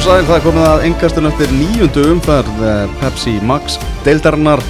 [0.00, 3.74] og sæl, það komið að engastun eftir nýjundu umferð eh, Pepsi Max
[4.06, 4.62] deildarinnar.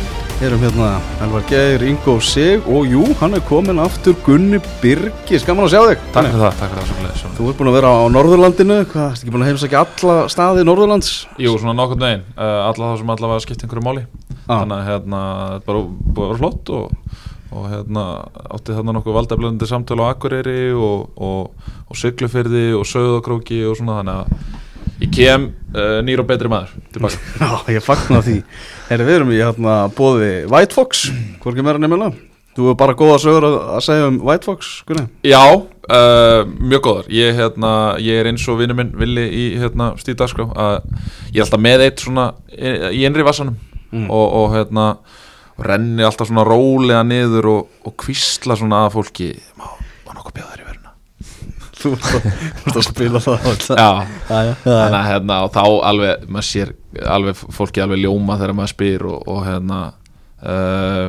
[0.43, 0.89] Erum hérna
[1.23, 5.81] Elvar Geir, Ingo Sig og jú, hann er komin aftur Gunni Birgis, gaman að sjá
[5.85, 6.07] þig.
[6.17, 9.07] Takk fyrir það, takk fyrir það svo Þú ert búin að vera á Norðurlandinu, hvað,
[9.13, 11.11] ertu ekki búin að heimsækja alla staði Norðurlands?
[11.39, 14.07] Jú, svona nokkurn veginn, uh, alla þá sem allavega skipt einhverju máli.
[14.49, 14.57] Ah.
[14.57, 15.21] Þannig að hérna,
[15.53, 17.21] þetta bara búið að vera flott og,
[17.53, 18.09] og hérna
[18.57, 24.01] átti þarna nokkuð valdeflöndi samtölu á Akureyri og, og, og Siglufyrði og Söðakróki og svona
[24.01, 24.59] þannig að
[25.01, 26.75] ég kem uh, nýr og betri maður.
[27.43, 28.41] Já, ég fagna því.
[28.91, 31.09] Herri, við erum í hérna bóði White Fox,
[31.43, 32.17] hvorki meira nefnilega
[32.51, 36.83] Þú er bara góða sögur að, að segja um White Fox, Gunni Já, uh, mjög
[36.89, 37.11] góðar.
[37.15, 37.71] Ég, hérna,
[38.03, 40.81] ég er eins og vinnu minn villi í hérna, stíðdagskrá að
[41.31, 43.59] ég er alltaf með eitt svona í, í innri vassanum.
[43.91, 44.07] Mm.
[44.07, 44.87] og, og hérna
[45.67, 49.33] renni alltaf svona rólega niður og, og kvísla svona að fólki.
[49.59, 49.67] Má,
[50.07, 50.70] má nokkuð bjóða þér í
[51.81, 53.47] Þú ert að, spila það
[54.29, 56.75] þannig að hérna og þá alveg, maður sér
[57.09, 59.79] alveg fólki alveg ljóma þegar maður spyr og, og hérna
[60.45, 61.07] uh,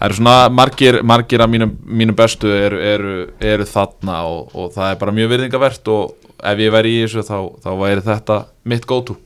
[0.00, 4.70] það eru svona margir, margir af mínum, mínum bestu eru, eru, eru þarna og, og
[4.76, 8.38] það er bara mjög virðingavert og ef ég væri í þessu þá, þá væri þetta
[8.70, 9.18] mitt go-to.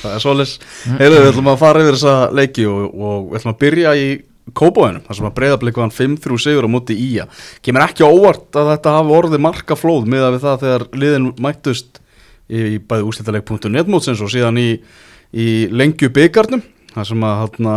[0.00, 0.52] Það er svolis
[0.98, 4.08] Heyrðu, við ætlum að fara yfir þessa leiki og, og við ætlum að byrja í
[4.56, 8.60] Kópóinum þar sem að breyðabliku hann 5-3 sigur á móti í að kemur ekki óvart
[8.60, 12.00] að þetta hafi orðið marka flóð miða við það þegar liðin mættust
[12.50, 14.68] í bæði úslítaleg.netmótsins og síðan í,
[15.32, 16.62] í lengju byggarnum
[16.94, 17.76] þar sem að hana,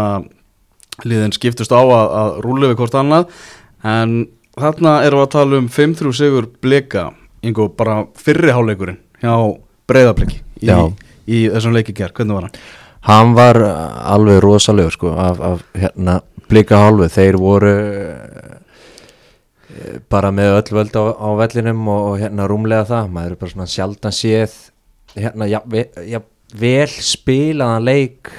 [1.05, 3.27] liðin skiptust á að, að rúli við hvort annað.
[3.85, 4.15] En
[4.57, 7.09] þarna erum við að tala um 5-3 sigur blika
[7.43, 9.35] yngo bara fyrriháleikurinn hjá
[9.89, 10.71] breyðabliki í,
[11.27, 12.63] í þessum leiki gerð, hvernig var hann?
[13.03, 17.09] Hann var alveg rosalegur sko af, af hérna blika hálfu.
[17.11, 18.53] Þeir voru eh,
[20.11, 23.11] bara með öll völd á, á vellinum og, og hérna rúmlega það.
[23.11, 24.55] Maður er bara svona sjaldan séð
[25.17, 26.23] hérna ja, ve, ja,
[26.57, 28.31] vel spilaðan leik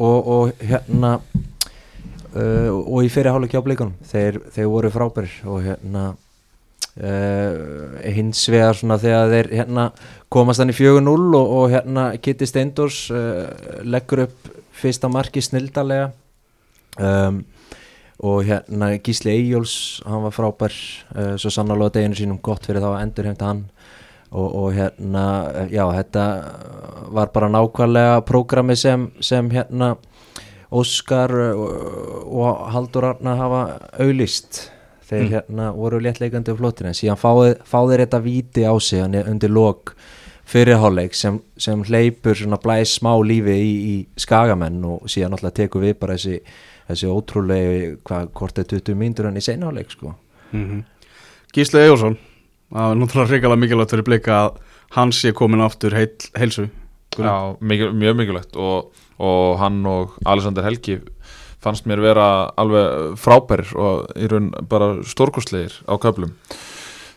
[0.00, 3.96] og, og hérna uh, og í fyrir hálfleik hjá blikunum.
[4.10, 6.10] Þeir, þeir voru frábærir og hérna
[6.98, 9.86] uh, hins vegar svona þegar þeir hérna
[10.32, 13.46] komast hann í 4-0 og, og hérna Kitty Steindors uh,
[13.86, 16.10] leggur upp fyrsta marki snildalega
[16.98, 17.42] um,
[18.20, 19.74] og hérna Gísli Eyjóls
[20.08, 20.74] hann var frábær
[21.14, 23.62] uh, svo sannarlega deginu sínum gott fyrir þá að endur hefndi hann.
[24.30, 25.24] Og, og hérna
[25.72, 26.24] já þetta
[27.10, 29.96] var bara nákvæmlega prógrami sem, sem hérna
[30.70, 33.62] Óskar og Haldur Arnar hafa
[33.98, 34.68] auðlist
[35.10, 35.30] þeir Mm.
[35.34, 39.14] hérna voru léttleikandi á flottinu en síðan fáði, fáði þeir þetta víti á sig hann
[39.26, 39.94] undir lok
[40.50, 45.84] fyrirháleik sem, sem hleypur svona blæs smá lífi í, í skagamenn og síðan alltaf tekur
[45.84, 46.40] við bara þessi,
[46.88, 48.30] þessi ótrúlegi hvað,
[48.64, 50.14] er 20 mínútur hann í seinháleik sko.
[50.52, 50.82] Mm
[51.54, 52.16] Gísli Ejórsson
[52.70, 54.58] það er náttúrulega reyngalega mikilvægt fyrir blika að
[54.94, 56.68] hann sé komin aftur heil, heilsu.
[57.18, 61.00] Já, mikil, mjög mikilvægt og, og hann og Alexander Helgi
[61.60, 62.26] fannst mér vera
[62.60, 66.32] alveg frábærir og í raun bara stórkostlegir á köflum.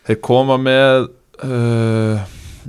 [0.04, 1.06] Þeir koma með
[1.44, 2.24] uh,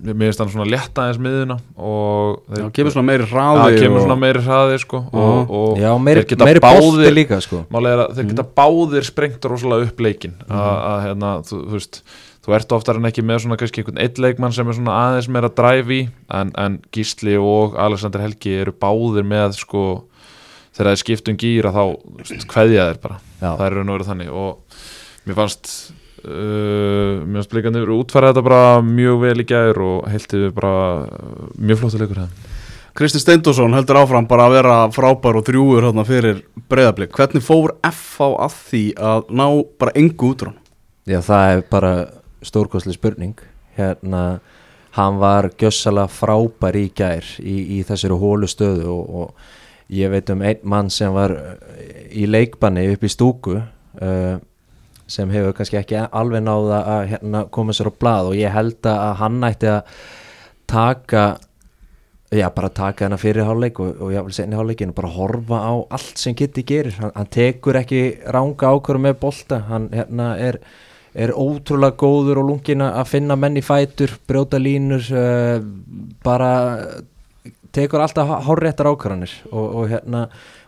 [0.06, 3.80] mér finnst hann svona létta aðeins miðuna og Já, þeir, kemur svona meiri Já, hraði
[3.82, 7.42] kemur og- svona meiri hraði sko, og, og Já, meiri, þeir geta meiri báðir líka
[7.44, 7.62] sko.
[7.72, 11.78] Málega er að þeir geta báðir sprengt rosalega upp leikin að, að hérna, þú, þú
[11.78, 12.02] veist
[12.46, 15.30] þú ert oftar en ekki með svona kannski einhvern eitt leikmann sem er svona aðeins
[15.34, 19.86] meira drive í en, en Gísli og Alexander Helgi eru báðir með sko
[20.76, 21.84] þegar það er skipt um gýra þá
[22.52, 23.50] kveðja þeir bara, Já.
[23.50, 24.82] það eru nú verið þannig og
[25.26, 25.72] mér fannst
[26.26, 30.76] uh, mér fannst blikandi útfæra þetta bara mjög vel í gær og heiltið bara
[31.06, 32.52] uh, mjög flottu leikur hefðin
[32.96, 37.74] Kristi Steindorsson heldur áfram bara að vera frábær og drjúur hérna fyrir breyðablik hvernig fór
[37.84, 39.48] FH að því að ná
[39.82, 40.56] bara engu útrún
[41.06, 41.90] Já, það er bara
[42.42, 43.42] stórkostlega spurning.
[43.78, 44.40] Hérna,
[44.96, 49.52] hann var gjössalega frábær í gær í, í þessari hólu stöðu og, og
[49.94, 54.38] ég veit um einn mann sem var eh, í leikbanni upp í stúku uh,
[55.06, 58.90] sem hefur kannski ekki alveg náða að hérna, koma sér á blað og ég held
[58.90, 60.00] að hann ætti að
[60.66, 61.26] taka
[62.34, 65.74] já, bara taka hennar fyrir hálfleik og, og jáfnvel senni hálfleikin og bara horfa á
[65.98, 68.02] allt sem Kitty gerir, hann, hann tekur ekki
[68.34, 70.62] ranga ákvörum með bolta, hann hérna er
[71.16, 75.62] er ótrúlega góður og lungin að finna menn í fætur, brjóta línur uh,
[76.26, 76.50] bara
[77.76, 80.26] tekur alltaf hárréttar ákvarðanir og, og hérna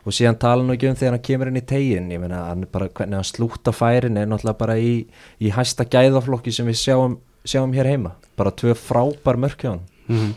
[0.07, 2.67] og síðan tala nú ekki um þegar hann kemur inn í tegin ég meina hann
[2.71, 4.93] bara hvernig hann slúta færin er náttúrulega bara í,
[5.39, 9.83] í hæsta gæðaflokki sem við sjáum, sjáum hér heima bara tvö frábær mörk hjá hann
[10.07, 10.33] mm -hmm.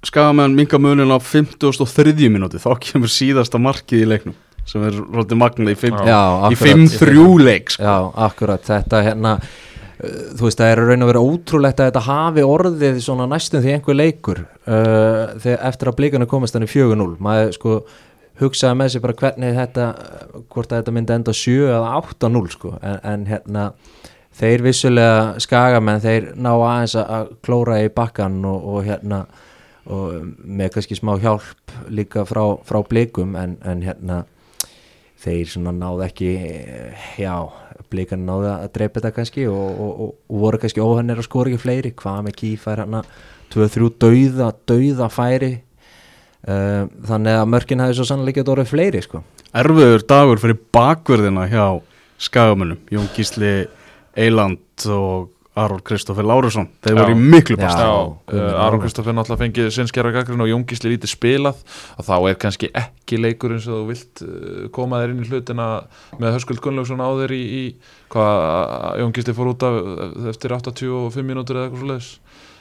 [0.00, 2.28] Skagamenn minga munin á 53.
[2.32, 6.54] minúti þá kemur síðasta markið í leiknum sem er rótið magna í 5 Já, í
[6.54, 6.78] akkurat.
[6.78, 7.82] 5-3 leik sko.
[7.82, 9.40] Já, akkurat, þetta hérna
[10.00, 13.72] þú veist, það er raun að vera ótrúlegt að þetta hafi orðið svona næstum því
[13.74, 17.74] einhver leikur uh, þegar eftir að blíkanu komast hann í 4-0 maður sko
[18.40, 19.88] hugsaði með sér bara hvernig þetta
[20.48, 23.66] hvort að þetta myndi enda 7 eða 8-0 sko, en, en hérna
[24.40, 29.24] þeir vissulega skagamenn þeir ná aðeins að- klóra í bakkan og, og hérna
[29.90, 30.14] og
[30.44, 34.22] með kannski smá hjálp líka frá, frá blikum en, en hérna
[35.20, 37.34] þeir svona náðu ekki eh, já,
[37.90, 41.50] blikan náðu að dreipa þetta kannski og, og, og, og voru kannski óhennir að skora
[41.50, 43.02] ekki fleiri, hvað með kýfær hérna
[43.50, 45.52] 2-3 dauða, dauða færi.
[46.40, 49.24] Uh, þannig að mörkin hefði svo sannlega ekki orðið fleiri sko.
[49.60, 51.64] Erfiður dagur fyrir bakverðina hjá
[52.20, 53.52] skagamunum, Jón Gísli
[54.16, 58.80] Eiland og Aron Kristoffer Lárusson, þeir voru í miklu uh, Aron almáttugur.
[58.84, 61.58] Kristoffer náttúrulega fengið sinnskjara gaggrinn og Jóngisli lítið spilað.
[61.98, 65.28] Og þá er kannski ekki leikur eins og þú vilt uh, koma þér inn í
[65.32, 65.66] hlutina
[66.22, 67.64] með Höskuld Gunnlaugsson á þér í, í
[68.14, 72.12] hvað Jóngisli fór út af uh, eftir 85 mínútur eða eitthvað svo leiðis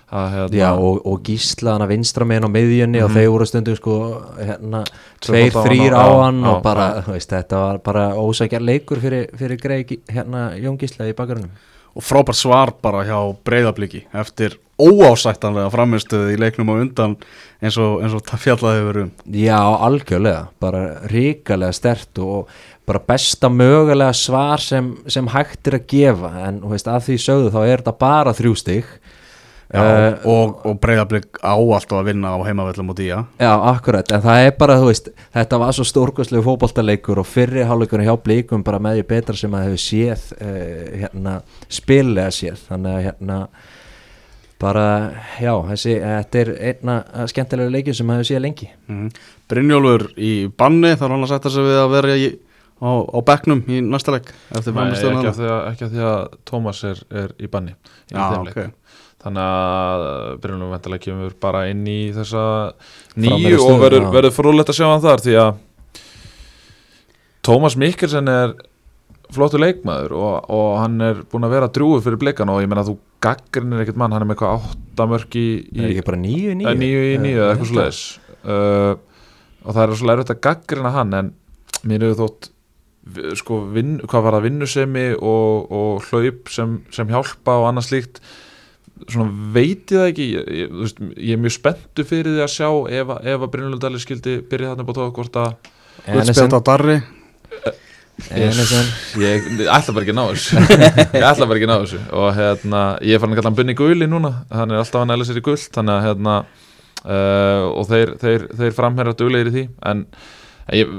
[0.10, 3.18] hérna, Já, og, og gísla hann að vinstra meginn á miðjunni og Mhm.
[3.20, 3.98] þeir voru stundum sko
[4.42, 4.80] hérna,
[5.22, 8.98] tveir, á þrýr og- á hann og bara, þú veist, þetta var bara ósækjar leikur
[8.98, 11.52] fyrir, fyrir greið hérna Jón Gísla í bakgrunum
[11.96, 17.16] og frábær svar bara hjá breyðabliki eftir óásættanlega framistuði í leiknum á undan
[17.60, 19.12] eins og, eins og það fjallaði hefur um.
[19.36, 22.52] Já, algjörlega, bara ríkalega stert og
[22.88, 26.32] bara besta mögulega svar sem, sem hægt er að gefa.
[26.48, 28.94] En veist, að því sögðu þá er þetta bara þrjú stig
[29.70, 34.12] Já, Eh, og, og breyðablik á alltaf að vinna á heimavellum og dýja Já, akkurat,
[34.16, 38.16] en það er bara, þú veist, þetta var svo stórkostlegu fótboltaleikur og fyrri hálfleikurinn hjá
[38.18, 41.36] blíkum bara með því betra sem að hefur séð, uh, hérna,
[41.70, 43.38] spilega séð, þannig að hérna,
[44.60, 44.88] bara,
[45.40, 46.98] já, þessi, þetta er einna
[47.30, 48.72] skemmtilega leikjum sem hefur séð lengi.
[48.90, 49.08] mm.
[49.50, 52.28] Brynjólfur í banni þarf hann að setja sig við að vera í,
[52.82, 56.20] á, á bekknum í næsta eftir Nei, ekki af því að, ekki af því að
[56.50, 58.79] Tómas er, er í banni í Já, þeim leik.
[59.24, 60.04] Þannig að
[60.44, 62.44] Brynjólfur vendalega kemur bara inn í þessa
[63.20, 65.52] nýju og verður, verður frólægt að sjá hann þar því að
[67.50, 68.56] Tómas Mikkelsen er
[69.34, 72.84] flottur leikmaður og, og hann er búin að vera drúið fyrir blikan og ég menna
[72.86, 76.72] að þú gaggrinir ekkert mann, hann er með eitthvað áttamörk í, nýju í nýju?
[76.72, 78.04] Eh, níu eða eitthvað svo leiðis
[78.46, 78.94] uh,
[79.66, 81.32] og það er svo leiðis að gaggrina hann en
[81.90, 82.50] mér hefur þótt
[83.40, 88.22] sko, vinn, hvað var það vinnusemi og, og hlaup sem, sem hjálpa og annað slíkt
[89.08, 92.52] svona veit ég það ekki ég, ég, veist, ég er mjög spenntu fyrir því að
[92.56, 92.68] sjá
[93.00, 95.72] ef, að- ef að Brynjólfur Dalli skildi byrja þarna upp á tók hvort að
[96.10, 96.98] Guðspjald á Darri.
[98.36, 98.88] Enesson,
[99.24, 100.60] ég, ég ætla bara ekki að ná þessu.
[101.16, 102.00] Ég ætla bara ekki að ná þessu.
[102.20, 104.32] Og hérna, ég er farin að kalla hann Bunni Guli núna.
[104.52, 108.44] Hann er alltaf að næla sér í guld þannig að hérna uh, og þeir, þeir,
[108.60, 109.64] þeir framherra duglegir í því.
[109.92, 110.04] En
[110.76, 110.92] ég,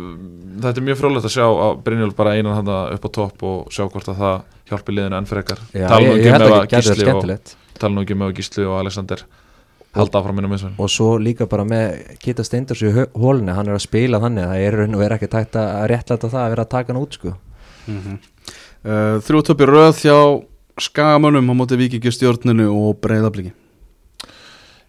[0.63, 3.75] þetta er mjög frálegt að sjá að Brynjólf bara einan hann upp á topp og
[3.75, 4.41] sjá hvort að það
[4.71, 5.61] hjálpi liðinu enn frekar.
[5.75, 8.81] Já, tala nú ekki með getur Gísli og tala nú ekki með að Gísli og
[8.81, 9.25] Alexander
[9.97, 13.71] halda áfram minnum eins og Og svo líka bara með Kita Steindors í hólunni, hann
[13.71, 16.45] er að spila þannig að það er raun og er ekki tægt að réttlæta það
[16.45, 17.33] að vera að taka hann út sko.
[17.87, 18.21] mm
[18.85, 20.19] uh, Þrjú töpi röð hjá
[20.81, 23.53] skagamönnum á móti vikingi stjórninu og breyðabliki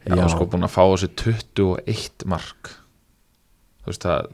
[0.05, 0.27] Já, Já.
[0.33, 2.71] sko búin að fá þessi 21 mark.
[3.83, 4.29] Þú veist það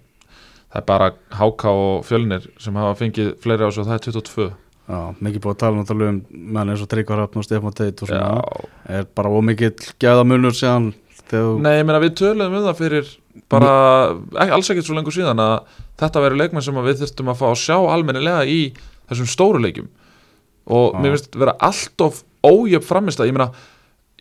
[0.78, 4.04] Það er bara Háka og Fjölnir sem hafa fengið fleiri á sig og það er
[4.06, 4.44] 22
[4.88, 6.20] Já, mikið búið að tala náttúrulega um
[6.54, 8.28] menn eins og Tryggvar Hafn og Stefán Teit og svona.
[8.38, 8.68] Já,
[9.00, 10.92] er bara ómikill gæðamunur síðan
[11.32, 13.10] þegar Nei, ég meina við töluðum um það fyrir
[13.52, 13.72] bara,
[14.38, 17.48] ekki, alls ekkert svo lengur síðan að þetta veri leikmenn sem við þurftum að fá
[17.50, 18.62] að sjá almennilega í
[19.10, 19.90] þessum stóru leikjum.
[20.78, 21.02] Og Já.
[21.02, 23.50] mér finnst vera allt of ójöf framist að ég meina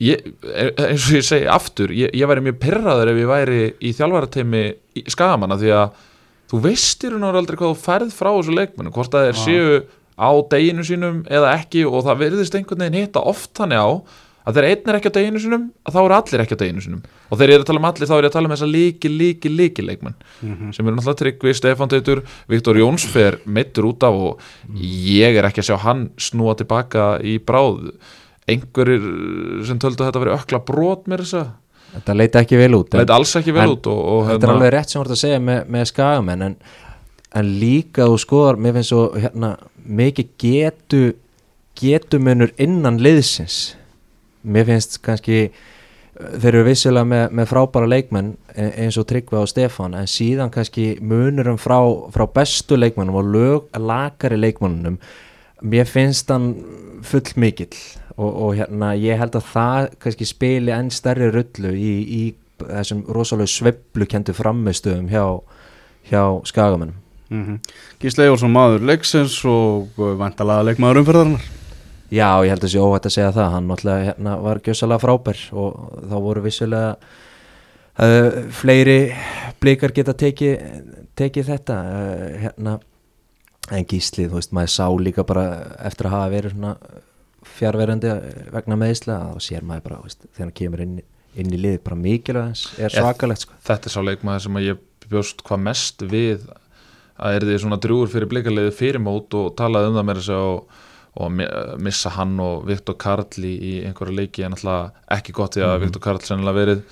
[0.03, 0.27] ég,
[0.57, 4.67] eins og ég segi aftur ég, ég væri mjög pyrraður ef ég væri í þjálfarateimi
[5.13, 6.05] skagamanna því að
[6.51, 9.27] þú veist í raun og veru aldrei hvað þú færð frá þessu leikmennu, hvort að
[9.27, 9.45] þeir Já.
[9.47, 9.83] séu
[10.17, 13.89] á deginu sínum eða ekki og það verðist einhvern veginn hitta oft þannig á
[14.47, 16.83] að þegar einn er ekki á deginu sínum að þá eru allir ekki á deginu
[16.85, 18.55] sínum og þegar ég er að tala um allir þá er ég að tala um
[18.55, 20.15] þessa líki, líki, líki leikmenn
[20.47, 20.73] Mhm.
[20.73, 24.41] sem eru náttúrulega Tryggvi, Stefán Teitur Viktor Jóns fer meittur út af og
[24.79, 27.91] ég er ekki að sjá hann snúa tilbaka í bráð
[28.47, 29.03] einhverjir
[29.67, 31.49] sem töldu að þetta veri ökla brot með þess að
[31.97, 34.19] Þetta leita ekki vel út það en- leit alls ekki vel en út og, og
[34.27, 36.57] hérna- Þetta er alveg rétt sem þú ert að segja með, með skagamenn en,
[37.41, 39.55] en líka þú skoðar mér finnst svo hérna,
[39.87, 41.03] mikið getu
[41.77, 43.75] getumunur innan liðsins.
[44.47, 49.43] Mér finnst kannski uh, þeir eru vissilega með, með frábæra leikmenn e- eins og Tryggva
[49.43, 51.77] og Stefán en síðan kannski munurum frá,
[52.15, 54.97] frá bestu leikmennum og lög, lagari leikmennunum
[55.67, 56.51] mér finnst hann
[57.05, 57.77] full mikill
[58.17, 62.23] og, og hérna ég held að það kannski spili enn stærri rullu í, í
[62.63, 65.25] þessum rosalega sveiflu kentu framistöðum hjá,
[66.11, 67.59] hjá skagamennum Mhm.
[67.99, 71.47] Gísli Ejórsson maður leiksins og væntalega leikmaður umferðarinnar.
[72.07, 73.49] Já, ég held að sé óhætt að segja það.
[73.51, 75.73] Hann náttúrulega hérna, var gjössalega frábær og
[76.07, 76.93] þá voru vissulega
[77.99, 78.99] uh, fleiri
[79.59, 80.63] blikar geta tekið
[81.19, 82.77] teki þetta uh, hérna,
[83.75, 85.47] en gíslið, þú veist, maður sá líka bara
[85.83, 86.77] eftir að hafa verið svona
[87.57, 88.13] fjárverandi
[88.55, 90.97] vegna meðisla þá sér maður bara, veist, þegar hann kemur inn,
[91.37, 93.57] inn í lið, bara mikilvæg er svakalegt sko.
[93.69, 96.49] þetta er sá leikmaður sem að ég bjóst hvað mest við
[97.17, 100.35] að er því svona drúur fyrir blikarliði fyrir mót og talaði um það með þess
[100.37, 100.85] að
[101.17, 101.49] og mi-
[101.81, 105.79] missa hann og Viktor Karl í, í einhverja leiki en alltaf ekki gott því að
[105.87, 106.83] Viktor Karl sennilega verið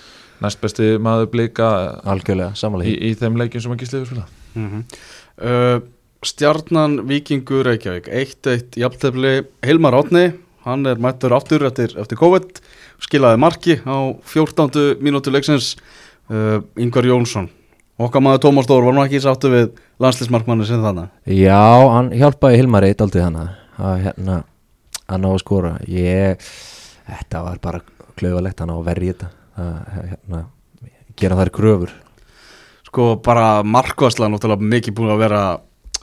[0.44, 1.66] næst besti maður blika
[2.08, 4.80] algjörlega, í, samanlega í þeim leikjum sem að gísliður spila mm
[5.44, 5.76] uh,
[6.24, 10.22] Stjarnan Víkingur Reykjavík 1-1 jafntefli Hilmar Átni
[10.64, 12.62] hann er mættur aftur eftir, eftir COVID
[13.04, 13.96] skilaði marki á
[14.30, 14.96] 14.
[15.04, 15.74] mínútu leiksins
[16.30, 17.50] uh, Ingvar Jónsson.
[18.00, 22.58] Okkar maður Tómas Dór var nú ekki sáttu við landslismarkmanni sem þannig Já, hann hjálpaði
[22.58, 23.44] Hilmar eitt aldrei hana
[23.78, 24.40] að hérna
[25.04, 25.74] að ná að skora.
[25.90, 26.48] Ég,
[27.06, 27.82] þetta var bara
[28.18, 29.30] klaufalegt hann á að verja þetta
[29.64, 30.40] að hérna,
[31.20, 31.94] gera þær kröfur.
[32.88, 35.42] Sko bara markvæsla náttúrulega mikið búin að vera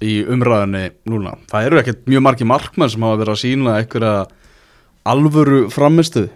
[0.02, 1.36] í umræðinni núna.
[1.52, 4.14] Það eru ekkert mjög margi markmenn sem hafa verið að sína einhverja
[5.08, 6.28] alvöru framistu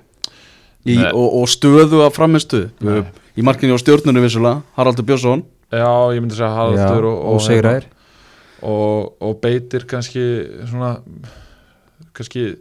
[0.85, 1.11] í, Nei.
[1.11, 3.03] og, og stöðu að framistu Nei.
[3.37, 5.43] í markinu á stjórnunni vissulega Haraldur Björnsson.
[5.73, 7.87] Já, ég myndi segja Haraldur og, og Sigræðir
[8.65, 10.23] og, og beitir kannski
[10.69, 10.95] svona
[12.15, 12.53] kannski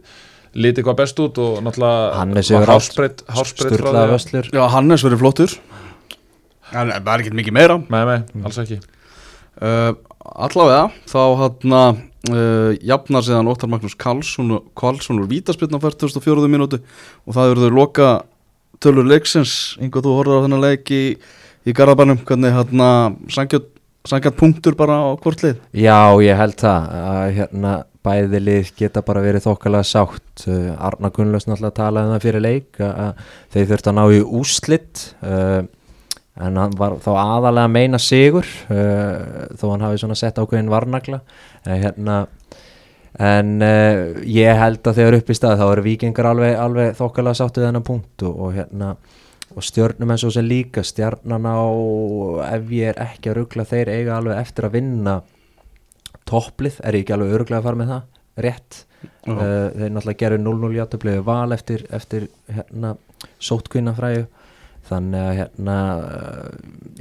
[0.55, 2.11] lítið hvað best út og náttúrulega
[2.49, 2.57] því
[4.05, 4.49] að- vöslur.
[4.55, 5.55] Já, Hannes verið flottur.
[6.71, 7.77] Það er ekkert mikið meira.
[7.93, 8.79] Nei, nei, alls ekki.
[9.61, 9.93] Uh,
[10.33, 12.01] allavega þá hann að
[12.31, 16.49] uh, jafnar síðan Óttar Magnús Karlsson, Karlsson úr Vítaspilna 44.
[16.51, 16.81] mínútu
[17.25, 18.09] og það eru þau loka
[18.83, 19.75] tölur leiksins.
[19.81, 21.03] Einhver þú horfður á þennan leik í,
[21.65, 22.21] í Garðabænum.
[22.27, 23.19] Hvernig hann að
[24.05, 25.61] sangjart punktur bara á hvort lið?
[25.73, 30.45] Já, ég held það að hérna bæði lið geta bara verið þokkalega sátt.
[30.45, 33.23] Uh, Arna Gunnlaus náttúrulega talaði um það fyrir leik að,
[33.55, 35.61] þeir þurftu að ná í úslitt uh,
[36.35, 40.71] en hann var þá aðalega að meina sigur uh, þó hann hafi svona sett ákveðin
[40.71, 41.21] varnagla.
[41.63, 42.17] Uh, hérna
[43.15, 47.39] en uh, ég held að þegar upp í stað þá eru vikingar alveg, alveg þokkalega
[47.39, 48.95] sáttu þennan punkt og, og hérna
[49.55, 51.63] og stjörnum eins og sem líka stjarnan á
[52.49, 55.15] ef ég er ekki að ruggla þeir eiga alveg eftir að vinna
[56.27, 58.21] topplið, er ég ekki alveg öruglega að fara með það?
[58.45, 58.81] Rétt.
[59.29, 62.95] Uh, þeir náttúrulega gerðu 0-0 játtöflegu val eftir, eftir hérna,
[63.39, 64.25] sótkvinnafræju
[64.89, 65.77] þannig að hérna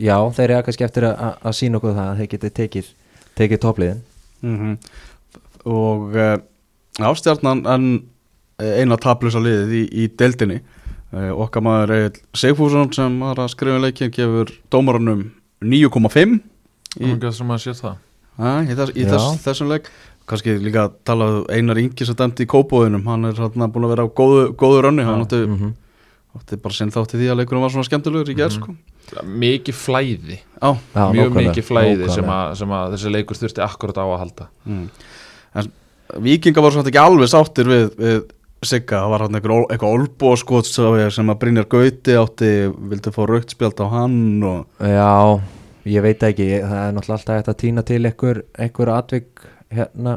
[0.00, 2.94] já, þeir eru kannski eftir að, sína okkur það að þeir geti tekið,
[3.40, 4.04] tekið toppliðin.
[4.44, 4.76] Mm
[5.64, 6.36] og uh,
[7.00, 7.84] ástjarnan en
[8.60, 10.58] eh, eina tablusa liðið í, í deildinni.
[11.14, 15.30] Uh, okkar maður Egil Sigfússon sem var að skrifa leikin gefur dómarunum
[15.64, 16.34] 9,5
[17.00, 19.88] í, að í, þess, í þess, þessum leik.
[20.28, 23.88] Kannski líka að tala um Einar Ingi sem dæmdi í kópóðunum hann er hérna búin
[23.88, 25.04] að vera á góðu, góðu rönni.
[25.06, 25.72] Hann átti, mm
[26.34, 28.74] átti bara sinn þátti því að leikunum var svona skemmtilegur í gerð sko.
[29.24, 33.64] Mikið flæði, Já, Já, mjög nákvæmlega, mikið flæði sem að, sem að þessi leikur þurfti
[33.64, 34.48] akkurat á að halda.
[34.64, 34.86] Mm.
[35.60, 35.72] en
[36.24, 38.24] vikinga var svona ekki alveg sáttir við, við
[38.64, 43.82] Sigga, það var hann eitthvað, olbóskot sem að Brynjar Gauti átti vildi fá raukt spjald
[43.84, 45.40] á hann og Já,
[45.84, 46.46] ég veit ekki.
[46.62, 50.16] Það er náttúrulega alltaf hægt að týna til einhver, einhver atvik hérna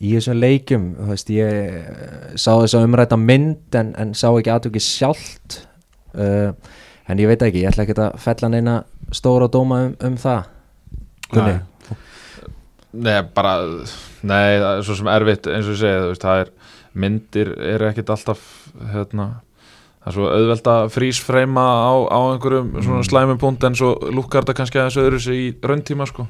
[0.00, 4.28] í þessum leikjum þú veist, ég eh, sá þess að umræta mynd en, en sá
[4.32, 5.62] ekki atviki sjálft
[6.14, 6.52] uh,
[7.06, 8.76] en ég veit ekki, ég ætla ekki að fella neina
[9.14, 10.52] stóra dóma um, um það
[11.32, 11.56] Gunni,
[12.96, 13.56] Nei, bara,
[14.24, 16.52] nei, það er svo sem erfitt eins og ég segi, þú veist, það er
[16.96, 18.44] myndir eru ekkit alltaf
[18.92, 19.26] hérna,
[20.00, 23.08] það er svo auðvelt að frísfreima á, á einhverjum svona Mm.
[23.10, 26.28] slæmum punkt en svo lúkkar þetta kannski aðeins öðru sig í rauntíma sko.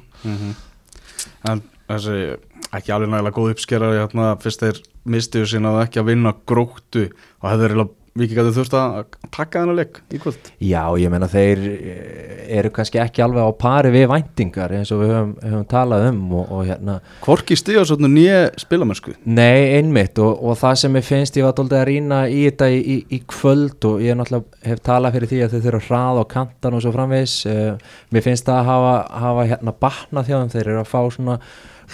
[1.47, 2.37] en þessi
[2.79, 7.07] ekki alveg nægilega góð uppskera hérna, fyrst þeir mistiðu sín að ekki að vinna gróttu
[7.07, 8.95] og hefur eiginlega vikingarnir þurft að
[9.35, 10.49] taka þennan leik í kvöld.
[10.63, 15.03] Já, ég meina þeir eh, eru kannski ekki alveg á pari við væntingar eins og
[15.03, 16.97] við höfum, höfum talað um og, og hérna.
[17.25, 19.17] Hvorki stigarsotnu nýja spilamennsku.
[19.29, 22.71] Nei, einmitt og, og það sem ég finnst ég var doldið að rýna í þetta
[22.73, 25.89] í, í, í kvöld og ég náttúrulega hef talað fyrir því að þau þurfa að
[25.91, 27.39] hraða á kantan og svo framvegis.
[27.51, 31.41] Uh, mér finnst það að hafa, hafa hérna batnað þeim, þeir eru að fá svona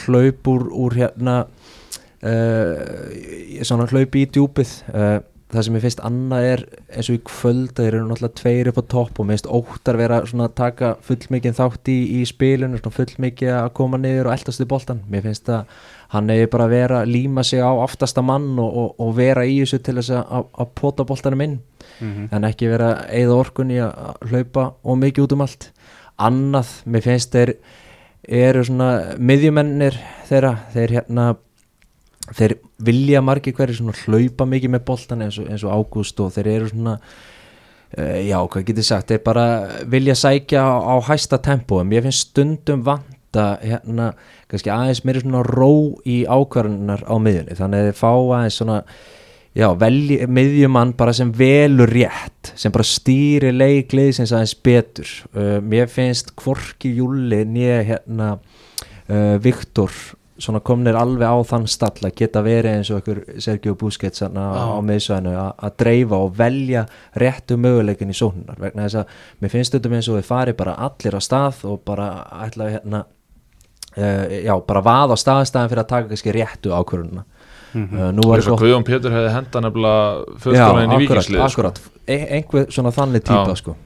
[0.05, 1.37] hlaup úr, úr hérna
[2.23, 4.75] uh, svona hlaup í djúpið.
[4.93, 5.21] Uh,
[5.53, 6.61] það sem ég finnst annað er
[6.97, 9.51] eins og í kvöld að þeir eru náttúrulega tveir upp á topp og mér finnst
[9.53, 14.31] óttar vera svona að taka fullmikið þátt í, í spilinu svona fullmikið að koma niður
[14.31, 15.67] og eldast í boltan mér finnst að
[16.13, 19.59] hann hefur bara vera að líma sig á aftasta mann og, og, og vera í
[19.63, 21.61] þessu til þess að, að, pota boltanum inn.
[22.33, 25.71] En ekki vera eða orkun í að að hlaupa og mikið út um allt.
[26.23, 27.55] Annað, mér finnst þeir
[28.29, 29.97] eru svona miðjumennir
[30.29, 31.27] þeirra, þeir hérna
[32.31, 36.31] þeir vilja margir hverju svona hlaupa mikið með boltan eins og, eins og Ágúst og
[36.37, 39.47] þeir eru svona uh, já, hvað getur sagt, þeir bara
[39.91, 41.81] vilja sækja á, á hæsta tempo.
[41.83, 44.13] En mér finnst stundum vanta hérna,
[44.51, 45.73] kannski aðeins meiri svona ró
[46.07, 47.59] í ákvarðunar á miðjunni.
[47.59, 48.79] Þannig að þeir fá aðeins svona
[49.59, 55.13] já, velji, miðjumann bara sem velur rétt, sem bara stýri leiklið sem aðeins betur.
[55.37, 59.93] Uh, mér finnst Kvorki Júli nýja hérna uh, Viktor
[60.43, 64.47] svona komnir alveg á þann stall að geta verið eins og ykkur Sergio Busquets þarna
[64.75, 66.85] á miðsvæðinu að dreifa og velja
[67.21, 70.79] réttu möguleikin í sóknunar vegna þess að mér finnst þetta eins og við fari bara
[70.89, 72.09] allir á stað og bara
[72.47, 77.27] ætla hérna uh, já, bara vaða á staðstæðin fyrir að taka kannski réttu ákvörununa
[77.75, 80.97] uh, nú var Eins og svo Guðjón Pétur hefði henda nefnilega já, fullkomlega inn í
[80.97, 81.49] akkurat, vikingslið sko.
[81.49, 81.81] akkurat.
[82.07, 83.59] E einhver svona þannig típa Já.
[83.63, 83.77] sko.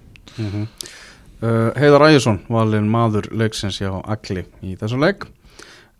[1.37, 5.26] Uh, Heiðar Ægjesson valinn maður leiksins hjá Agli í þessum leik.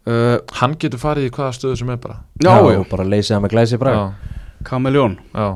[0.07, 2.21] Uh, Hann getur farið í hvaða stöðu sem er bara.
[2.43, 4.35] Já, já, bara leysið með glæsi brag Já,
[4.66, 5.49] Kameljón já,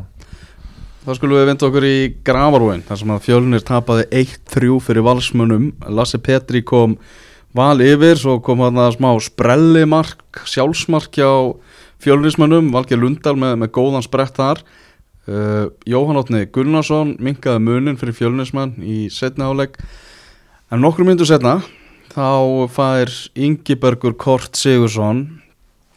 [1.00, 1.96] Þá skulum við vinda okkur í
[2.28, 5.70] Gravarúin þar sem að fjölnir tapaði 1-3 fyrir valsmönnum.
[5.88, 6.98] Lasse Petri kom
[7.56, 11.30] val yfir svo kom hann að smá sprellimark sjálfsmark hjá
[12.00, 14.62] fjölnismönnum Valgeir Lundal með, með góðan sprett þar.
[15.30, 19.76] Uh, Jóhann Ótni Gunnarsson minkaði munin fyrir fjölnismann í setna áleik
[20.72, 21.58] en nokkur myndu setna
[22.10, 25.26] þá fær Ingibergur Kort Sigursson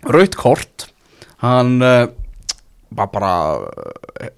[0.05, 0.89] raut kort.
[1.41, 2.05] Hann uh,
[2.93, 3.33] var bara
[3.63, 4.29] uh,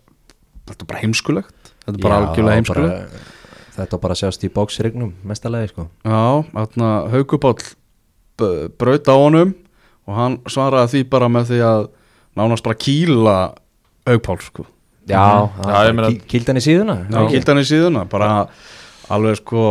[0.69, 1.73] þetta er bara heimskulegt.
[1.85, 2.99] Þetta er bara Já, algjörlega heimskulegt.
[3.17, 3.31] bara-
[3.75, 5.89] þetta bara sjást í bóksregnum mestalagi sko.
[6.07, 7.57] Já, þarna Haukubáll
[8.39, 9.51] b- braut á honum
[10.05, 11.83] og hann svaraði því bara með því að
[12.35, 13.35] nánast bara kýla
[14.05, 14.65] Haukpál sko.
[15.09, 15.21] já,
[16.49, 16.97] hann í síðuna.
[17.09, 18.05] Hann í síðuna.
[18.09, 18.47] Bara
[19.13, 19.65] alveg sko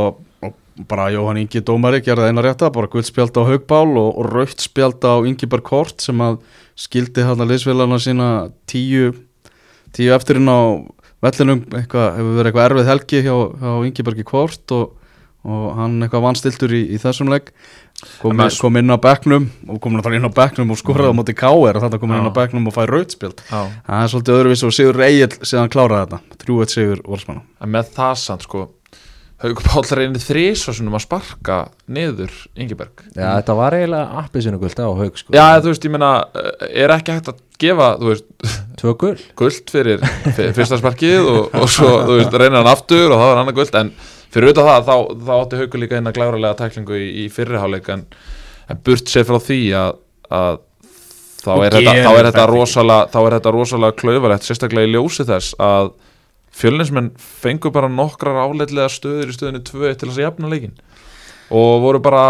[0.89, 5.05] bara Jóhann Ingi Dómari gerði eina rétta bara guldspjald á Haukpál og, og raukt spjald
[5.07, 6.41] á Ingiberg Kort sem að
[6.79, 8.29] skildi hann að liðsfélagana sína
[8.71, 9.13] tíu,
[9.95, 10.83] tíu eftirinn á
[11.25, 11.63] vellinum.
[11.71, 14.99] Eitthvað, hefur verið eitthvað erfið helgi hjá, hjá Ingibergi Kort og,
[15.47, 17.55] og hann eitthvað vanstiltur í, í þessum legg
[18.21, 21.19] kom, maður- kom inn á bekknum og kom náttúrulega inn á bekknum og skoraði á
[21.19, 21.77] móti K.R.
[21.79, 23.61] og þetta kom inn á bekknum og fær rautspjald já.
[23.89, 27.93] Það er svolítið öðruvís og Sigur Egil síðan kláraði þetta, trúið Sigur Volsmann En með
[27.97, 28.67] það samt sko
[29.45, 31.57] Haukur Páll reynir þrísvarsunum að sparka
[31.93, 35.35] niður Ingeberg já, þetta var eiginlega appisinu guld á haug sko.
[35.35, 38.25] Já, þú veist, ég meina, eh, er ekki hægt að gefa, þú veist,
[38.85, 40.03] tvö gull guld fyrir
[40.37, 43.79] fyr- fyrsta sparkið og, og svo, veist, reynir hann aftur og þá er annað guld,
[43.81, 43.93] en
[44.35, 48.05] fyrir auðvitað það, þá, þá átti Haukur líka eina glæfralega tæklingu í, í fyrriháleik, en,
[48.69, 50.61] en burt sér frá því að, að
[51.45, 55.57] þá er, þetta, þá er rosalega, þá er þetta rosalega klauvalegt, sérstaklega í ljósi þess
[55.63, 55.95] að
[56.55, 60.77] fjölninsmenn fengu bara nokkrar áleitlega stöður í stöðinu 2 til þess að jafna leikin
[61.53, 62.23] og voru bara,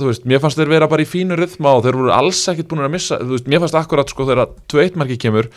[0.00, 2.70] þú veist, mér fannst þeir vera bara í fínu rytma og þeir voru alls ekkit
[2.70, 5.50] búin að missa, þú veist, mér fannst akkurat sko þegar 2-1 marki kemur,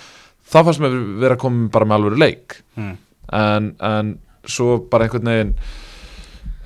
[0.51, 2.91] það fannst mér vera koma bara með alvöru leik mm.
[3.39, 4.11] en, en
[4.49, 5.55] svo bara einhvern veginn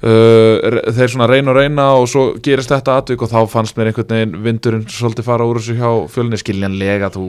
[0.06, 3.91] uh, þeir svona reyna og reyna og svo gerist þetta atvik og þá fannst mér
[3.91, 6.39] einhvern veginn vindurinn svolítið fara úr þessu hjá fjölni.
[6.39, 7.26] Skiljanlega, þú,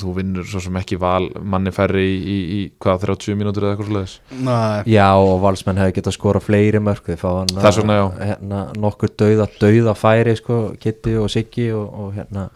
[0.00, 3.76] þú vinnur svo sem ekki val manni færri í, í, í hvað 30 mínútur eða
[3.76, 8.00] eitthvað Nei, já, og valsmenn hefði getað skora fleiri mörg þeir fá hann já.
[8.22, 12.48] hérna, nokkur dauða, dauða færi sko, Kitty og Siggi og, og hérna.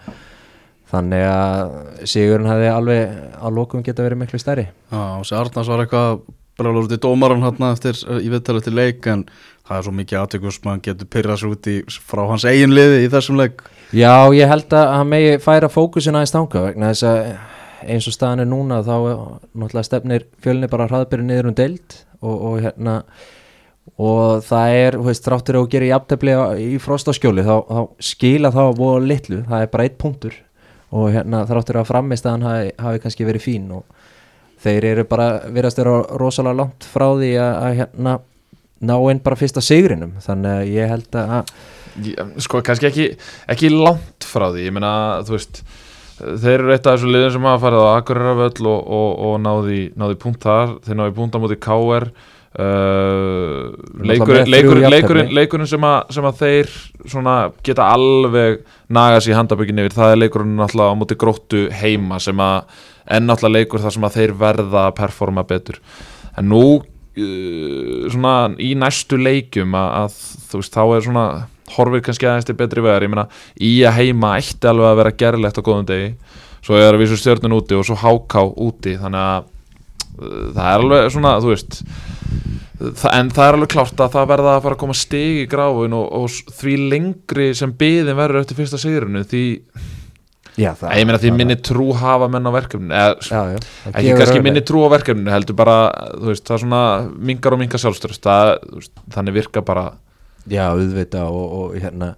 [0.86, 4.68] Þannig að Sigurinn hefði alveg að lokum geta verið miklu stærri.
[4.92, 6.20] Já, og þessi Arnars var eitthvað
[6.56, 9.26] brálur út í dómaran hann eftir í viðtala til leik en
[9.66, 13.04] það er svo mikið aðtökum sem hann getur pyrrast út í frá hans eigin liði
[13.04, 13.64] í þessum leik.
[13.94, 17.20] Já, ég held að hann megi færa fókusin aðeins tanga vegna þess að
[17.86, 19.16] eins og staðan er núna þá er
[19.52, 22.96] náttúrulega stefnir fjölni bara hraðbyrju niður um deild og, og hérna
[24.02, 28.62] og það er, þú veist, þráttur að gera jafntefli í frostaskjóli þá, þá skila þá
[28.76, 30.34] voru litlu, það er bara eitt punktur
[30.96, 33.95] og hérna þráttur að framist að hann hafi, hafi kannski verið fín og
[34.66, 38.18] þeir eru bara virðast vera rosalega langt frá því að, að hérna
[38.86, 40.18] ná einn bara fyrsta sigrinum.
[40.24, 41.56] Þannig að ég held að
[42.44, 43.10] sko kannski ekki,
[43.48, 44.92] ekki langt frá því, ég meina
[45.24, 45.62] þú veist
[46.16, 49.80] þeir eru eitt af þessu liðin sem hafa farið á Akureyravöll og, og, og náði,
[50.00, 52.08] náði punkt þar, þeir náði punkt á móti KR
[52.58, 56.74] uh, leikur, þrjú leikur, leikurinn, leikurinn sem, sem að þeir
[57.66, 58.60] geta alveg
[58.92, 63.28] naga sér handabökin yfir, það er leikurinn náttúrulega á móti gróttu heima sem að enn
[63.28, 65.80] náttúrulega leikur þar sem að þeir verða að performa betur.
[66.36, 71.26] En nú uh, svona í næstu leikjum að, að veist þá er svona
[71.76, 73.06] horfir kannski aðeins til betri vegar.
[73.10, 76.12] Meina í að heima ætti alveg að vera gerlegt á góðum degi.
[76.66, 79.48] Svo er að vísu stjörnun úti og svo háká úti þannig að
[80.18, 81.82] uh, það er alveg svona þú veist
[83.12, 85.96] en það er alveg klárt að það verða að fara að koma stig í gráfun
[85.96, 89.44] og, og því lengri sem byðin verður eftir fyrsta sigurinu því
[90.56, 93.44] Já, það ég meina því minni trú hafa menn á verkefninu eða,
[93.90, 95.76] ekki kannski minni trú á verkefninu heldur bara,
[96.16, 96.82] veist, það er svona
[97.28, 99.90] mingar og mingar veist, þannig virka bara
[100.46, 102.12] Já, auðvita og, og hérna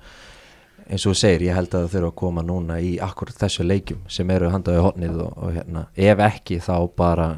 [0.89, 3.65] eins og þú segir, ég held að það þurfa að koma núna í akkur þessu
[3.67, 7.29] leikjum sem eru handaði hotnið og, og hérna ef ekki þá bara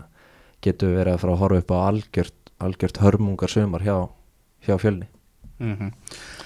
[0.63, 3.97] getum við verið að fara að horfa upp á algjört, algjört hörmungar sömar hjá,
[4.67, 5.07] hjá fjölni.
[5.61, 5.91] Mhm.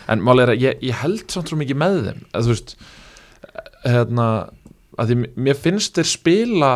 [0.08, 2.22] en máli er að ég, ég held samt svo mikið með þeim.
[2.34, 2.72] Að þú veist
[3.84, 4.26] hérna,
[4.98, 6.70] að því mér finnst þeir spila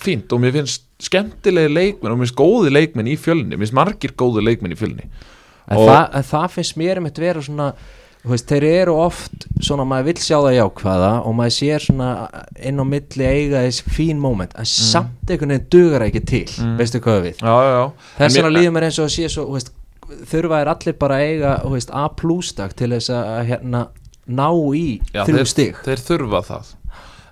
[0.00, 3.56] fínt og mér finnst skemmtilegi leikmenn og mér finnst góði leikmenn í fjölni.
[3.56, 5.08] Mér finnst margir góði leikmenn í fjölni.
[5.70, 7.68] En, Og- það, en það finnst mér um þetta vera svona
[8.28, 12.08] veist, þeir eru oft svona maður vill sjá það jákvæða og maður sér svona
[12.68, 16.44] inn á milli eiga þess fín moment en samt einhvern veginn dugar það ekki til
[16.60, 16.74] Mm.
[16.78, 17.40] veistu hvað við?
[17.40, 17.84] Já, já, já.
[18.18, 19.70] Þess vegna líður mér eins og að sé svo veist,
[20.30, 23.82] þurfa er allir bara að eiga veist, A plus dag til þess að hérna,
[24.28, 25.76] ná í Já, þrjú þeir, stig.
[25.84, 26.74] þeir þurfa það.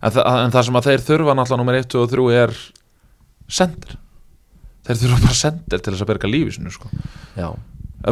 [0.00, 2.54] En, þa en það sem að þeir þurfa náttúrulega nummer 1 og 3 er
[3.48, 3.96] sendir.
[4.88, 6.88] Þeir þurfa bara sendir til þess að berga lífi sinu sko.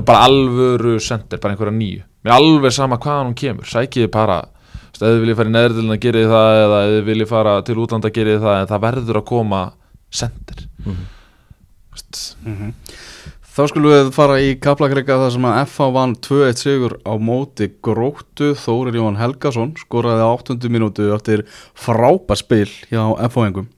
[0.05, 4.41] bara alvöru sendir, bara einhverja nýju mér er alveg sama hvaðan hún kemur sækið bara,
[4.91, 8.11] ef þið viljið fara í neðrildina gerið það eða ef þið viljið fara til útlanda
[8.17, 9.61] gerið það en það verður að koma
[10.11, 11.05] sendir Mhm.
[11.95, 12.73] veist, Mhm.
[13.57, 17.71] Þá skulum við fara í kaplakreika þar sem að FH vann 2-1 sigur á móti
[17.81, 20.69] gróttu Þórir Jón Helgason skoraði á 8.
[20.69, 23.69] mínútu eftir frábær spil hjá FH-engum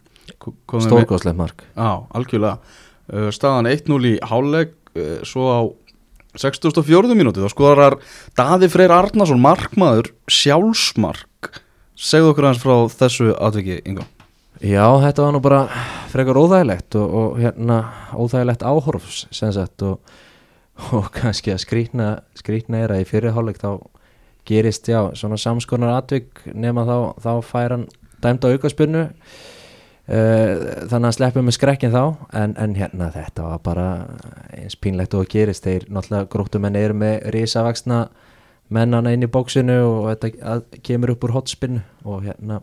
[0.83, 2.59] stórgóðslegt mark Já, algjörlega
[3.13, 5.61] uh, Staðan 1-0 í hálfleik uh, svo á
[6.39, 7.17] 64.
[7.19, 7.97] mínútu þá skorar
[8.39, 11.61] Daði Freyr Arnason markmaður sjálfsmark
[11.99, 14.07] segðu okkur hans frá þessu atviki Ingo
[14.63, 15.61] já, þetta var nú bara
[16.13, 17.83] frekar óþægilegt og, og hérna
[18.15, 20.17] óþægilegt áhorfs sagt og,
[20.95, 23.71] og kannski að skrýtna skrýtna er að í fyrirháleik þá
[24.49, 27.89] gerist já, svona samskonar atvik nema þá, þá fær hann
[28.55, 29.58] aukaspinnu Uh,
[30.09, 32.03] þannig að hann sleppur með skrekkin þá
[32.41, 33.89] en, en hérna þetta var bara
[34.57, 35.67] eins pínlegt og að gerist.
[35.67, 38.07] Þeir náttúrulega gróttumenn eru með risavaksna
[38.73, 42.63] mennana inn í bóksinu og þetta að, kemur upp úr hotspinnu og hérna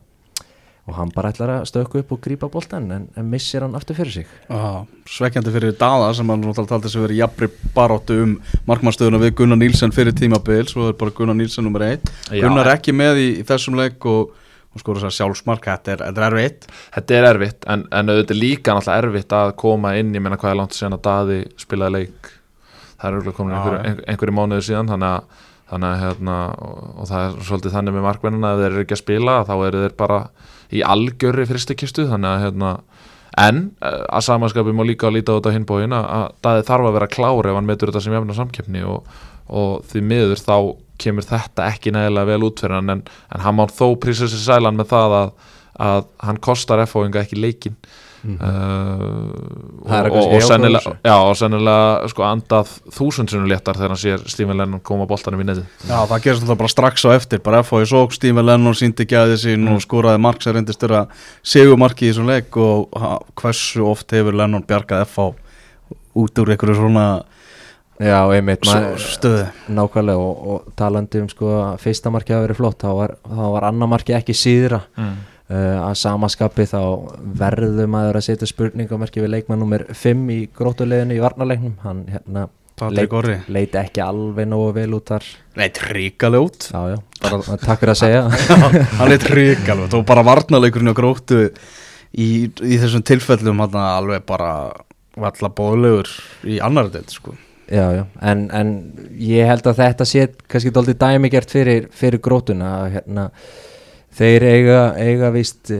[0.86, 3.97] og hann bara ætlar að stökku upp og grípa boltan en, en missir hann aftur
[3.97, 4.27] fyrir sig.
[4.45, 8.36] Já, svekkjandi fyrir Daða sem hann náttúrulega taldi sig verið jafnri baróttu um
[8.69, 12.43] markmannstöðuna við Gunnar Nílsen fyrir tímabil svo er bara Gunnar Nílsen nummer 1 Já.
[12.43, 14.36] Gunnar ekki með í, í þessum leik og,
[14.75, 16.65] og skora þess að sjálfsmark þetta er, þetta er erfitt.
[16.95, 20.39] Þetta er erfitt en, en auðvitað er líka náttúrulega erfitt að koma inn ég meina
[20.41, 22.31] hvað er langt síðan að Daði spilaði leik?
[22.99, 26.38] Það er auðvitað komin Já, einhver, einhver, einhverju mánuði síðan þannig að, þannig að hérna,
[26.67, 29.55] og, og það er svolítið þannig með markmennina ef þeir eru ekki að spila þá
[29.55, 30.21] eru þeir bara
[30.75, 32.71] í algjörri fristikistu þannig að hérna,
[33.45, 36.89] en eh, að samanskapið má líka að líta á þetta hinbóin að að Daði þarf
[36.89, 39.15] að vera klár ef hann metur þetta sem samkeppni og,
[39.47, 40.57] og því miður þá
[41.01, 43.03] kemur þetta ekki nægilega vel út fyrir hann en,
[43.36, 45.29] en hann má þó prísa sér sælan með það að,
[45.91, 47.77] að hann kostar F-fóinga ekki leikin
[48.25, 48.39] Mhm.
[48.41, 53.91] uh, Það er og, og, og sennilega, já, og sennilega sko andað þúsundsunum léttar þegar
[53.93, 57.10] hann sér Stephen Lennon koma boltanum í neði Já, það gerist alltaf bara strax á
[57.13, 57.43] eftir.
[57.45, 61.03] Bara FH í sók, Stíma Lennon síndi gæði sín og skoraði mark sem reyndist þeirra
[61.45, 65.29] segumarki í þessum leik og ha, hversu oft hefur Lennon bjargað FH
[66.17, 67.05] út úr einhverju svona
[67.99, 68.65] já, einmitt
[69.01, 69.45] stöðu.
[69.71, 73.45] nákvæmlega og, og talandi um sko að fyrsta marki hafa verið flott þá var, þá
[73.55, 74.81] var annar marki ekki síðra.
[74.97, 75.15] Mm.
[75.51, 76.81] uh, að samaskapi þá
[77.45, 81.79] verður maður að setja spurningamerki við leikmann nummer 5 í grótuleginu í varnarleiknum.
[81.86, 83.38] Hann hérna Orri.
[83.47, 85.27] leit ekki alveg nógu vel út þar.
[85.55, 86.65] Nei, tríkalega út.
[86.73, 88.23] Já, já, bara takk fyrir að segja.
[88.99, 89.95] Hann er tríkalega út.
[89.95, 91.39] Og bara varnarleikurinn og gróttu
[92.12, 94.51] í, í þessum tilfellum hann alveg bara
[95.15, 96.12] valla bóðlegur
[96.51, 97.38] í annar deild sko.
[97.69, 98.73] Já, já, en, en
[99.19, 103.30] ég held að þetta sé kannski dóldi dæmigert fyrir, fyrir grótuna að hérna
[104.15, 105.71] þeir eiga, eiga vist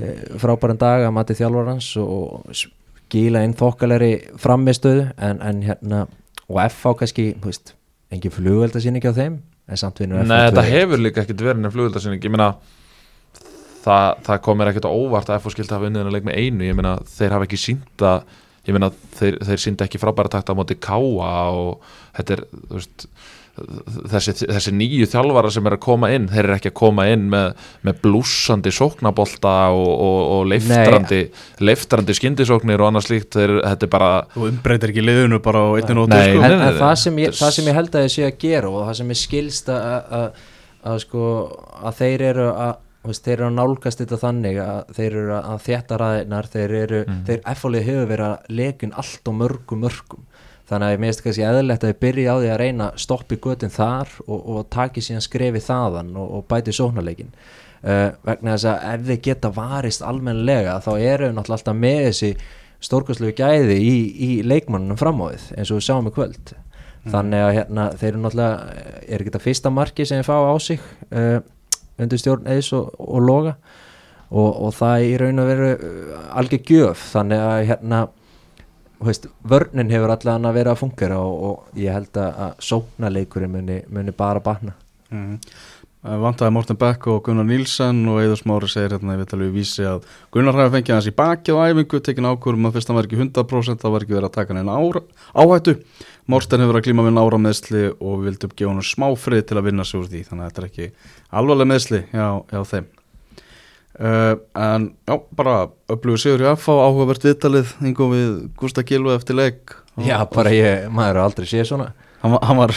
[0.42, 5.10] frábæran dag að mati þjálfarans og skila inn þokkalegri frammistöðu.
[5.24, 6.06] En, en hérna
[6.50, 7.76] og FH kannski, þú veist,
[8.14, 9.38] engin flugveldasýning á þeim,
[9.70, 10.74] en samt vinnur FH Nei, þetta 2-1.
[10.74, 12.50] hefur líka ekkert verið nefn flugöldarsynning ég meina
[13.86, 16.68] það, það komir ekkert óvart að FO skildi hafa unnið þennan leik með einu.
[16.68, 20.52] Ég meina þeir hafa ekki sínt að ég meina þeir, þeir síndi ekki frábæra takt
[20.52, 21.82] á móti káa og
[22.18, 23.10] þetta er veist
[23.56, 27.28] þessi, þessi nýju þjálfara sem er að koma inn þeir eru ekki að koma inn
[27.32, 31.22] með, með blúsandi sóknabolta og, og, og leiftrandi,
[31.64, 35.68] leiftrandi skyndisóknir og annað slíkt þeir, þetta er bara þú umbreytir ekki liðinu bara á
[35.80, 36.42] einu nótu Nei, sko.
[36.44, 38.90] nei, en, það, sem ég, það sem ég held að ég sé að gera og
[38.90, 39.86] það sem ég skilst að,
[40.20, 40.42] að,
[40.84, 41.30] að, sko,
[41.80, 42.74] að þeir eru að
[43.12, 47.02] veist, þeir eru að nálgast þetta þannig að þeir eru að þétta ræðinar þeir eru,
[47.06, 47.20] Mm.
[47.28, 50.24] þeir efalið hefur verið að leikun allt og mörgum mörgum.
[50.66, 53.38] Þannig að ég minnst kannski eðlilegt að ég byrja á því að reyna að stoppi
[53.38, 57.30] götin þar og, og taki síðan skrefi þaðan og, og bæti sóknarleikin
[57.86, 62.00] uh, vegna þess að ef þið geta varist almennilega þá eru við náttúrulega alltaf með
[62.08, 62.32] þessi
[62.82, 66.56] stórkostlegu gæði í, í leikmannunum framávið eins og við sjáum í kvöld.
[67.06, 70.56] Þannig að hérna, þeir eru náttúrulega er ekki þetta fyrsta marki sem þeir fá á
[70.58, 70.82] sig
[71.14, 71.40] uh,
[72.02, 73.56] undir stjórn eðis og, og loga.
[74.36, 77.04] Og, og það í raun og veru uh, algjör gjöf.
[77.14, 78.00] Þannig að hérna
[79.06, 83.54] veist, vörnin hefur allan að vera að fungera og, og ég held að, að sóknarleikurinn
[83.54, 84.76] muni, muni bara batna.
[85.14, 85.38] Mm.
[86.06, 90.04] Vantaði Morten Beck og Gunnar Nílsen og Eður Smári segir hérna talum við vísi að
[90.34, 93.18] Gunnar hafi fengið hans í bakið á æfingu tekin ákvörum að fyrst hann var ekki
[93.18, 95.74] 100% það var ekki verið að taka hann áhættu.
[96.30, 99.58] Morten hefur að glíma við nára meðsli og við vildum gefa hann smá frið til
[99.58, 100.88] að vinna sig úr því þannig að þetta er ekki
[101.42, 102.88] alvarleg meðsli hjá, hjá þeim.
[103.96, 109.42] Uh, en já, bara upplöfu sigur í FH áhugavert viðtalið yngo við Gústa Gilva eftir
[109.42, 109.78] leik.
[110.06, 111.24] Já, bara ég, maður
[112.26, 112.72] Hann, hann var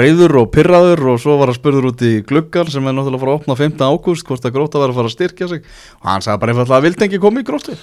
[0.00, 3.34] reyður og pyrraður og svo var hann spurður út í gluggan sem er náttúrulega fara
[3.36, 3.84] að opna 15.
[3.86, 5.62] ágúst hvort að gróta var að fara að styrkja sig.
[6.02, 7.76] Og hann sagði bara einfallega að vildi ekki koma í gróttu.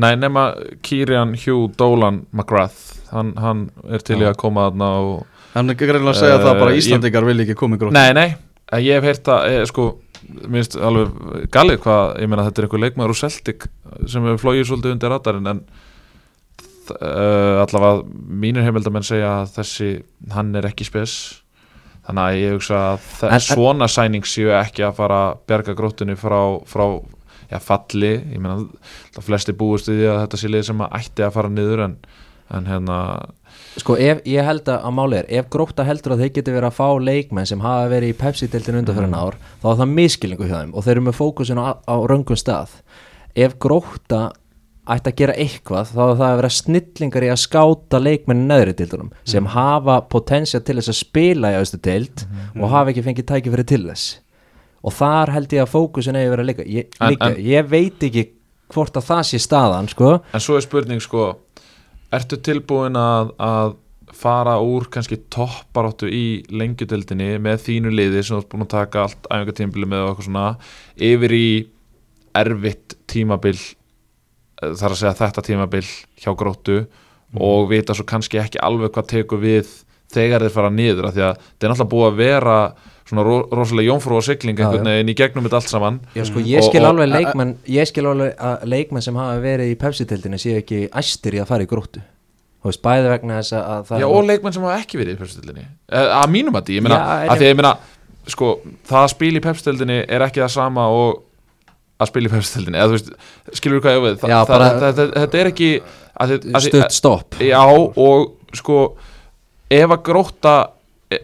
[0.00, 0.46] Nei, nema
[0.82, 2.94] Kirian Hugh Dolan McGrath.
[3.12, 6.38] Hann, hann er til í að koma þarna og hann er ekki reynilega að segja
[6.40, 7.94] Eh, það bara ég- Íslandingar vilja ekki koma í gróttu.
[7.94, 8.28] Nei, nei,
[8.72, 9.84] eh, ég hef heyrt að eh, sko,
[10.48, 13.68] mér finnst alveg galið hvað, ég meina þetta er einhver leikmaður úr Celtic
[14.08, 15.60] sem hefur flóið svolítið undir radarinn en
[16.92, 18.04] uh, allavega
[18.44, 19.90] mínir heimildamenn segja að þessi,
[20.34, 21.14] hann er ekki spes
[22.04, 26.16] þannig að ég hugsa að En- svona sæning séu ekki að fara að berga gróttunni
[26.20, 26.84] frá, frá
[27.48, 28.58] já, falli, ég meina
[29.14, 31.84] það flesti búist við því að þetta sé lið sem að ætti að fara niður
[31.88, 31.96] en,
[32.58, 32.98] en hérna
[33.78, 36.68] Sko, ef, ég held að, að máli er, ef gróta heldur að þeir geti verið
[36.68, 40.46] að fá leikmenn sem hafa verið í Pepsi-deltin undan fyrir ár, þá er það miskilningu
[40.50, 42.76] hjá þeim og þeir eru með fókusin á, á röngum stað.
[43.34, 44.20] Ef gróta
[44.90, 48.48] ætti að gera eitthvað, þá er það að vera snillingar í að skáta leikmenn í
[48.50, 52.24] neðri dildunum sem hafa potensja til þess að spila í austu dild
[52.60, 54.18] og hafa ekki fengið tækifæri til þess.
[54.84, 56.66] Og þar held ég að fókusin eigi að vera líka.
[56.68, 58.26] Ég, En- líka, en- ég veit ekki
[58.74, 60.10] hvort að það sé staðan, sko.
[60.34, 61.30] En svo er spurning sko
[62.14, 63.72] Ertu tilbúin að, að
[64.14, 69.02] fara úr kannski topparáttu í lengjudeldinni með þínu liði sem þú ert búin að taka
[69.08, 70.44] allt æfingartímabili með og eitthvað svona
[71.08, 71.48] yfir í
[72.38, 73.74] erfitt tímabil eh,
[74.80, 75.84] þar að segja þetta tímabil
[76.22, 76.78] hjá gróttu
[77.40, 79.70] og vita svo kannski ekki alveg hvað tekur við
[80.14, 82.56] þegar þeir fara niður af því að það er náttúrulega búið að vera
[83.04, 85.96] svona ro rosalega jónfrú og sigling Já, einhvern veginn í gegnum þetta allt saman.
[86.16, 89.72] Já, sko, ég skil og- alveg leikmenn ég skil alveg að leikmenn sem hafa verið
[89.74, 92.00] í Pepsi-tildinu séu ekki æstir í að fara í gróttu.
[92.64, 95.18] Þú veist, bæði vegna þess að það Já, og leikmenn sem hafa ekki verið í
[95.20, 97.72] pepsdeldinni að mínum að því, ég meina, að því ég- meina
[98.32, 98.48] sko,
[98.88, 101.18] það að spila í pepsdeldinni er ekki það sama og
[102.04, 103.10] að spila í pepsdeldinni, eða þú veist,
[103.58, 105.70] skilur við hvað ég Þa, Já, það, bara- það, þetta er ekki
[106.14, 107.38] að að stutt stopp.
[107.42, 108.78] Já, og sko
[109.74, 110.54] ef að gróta
[111.10, 111.22] e-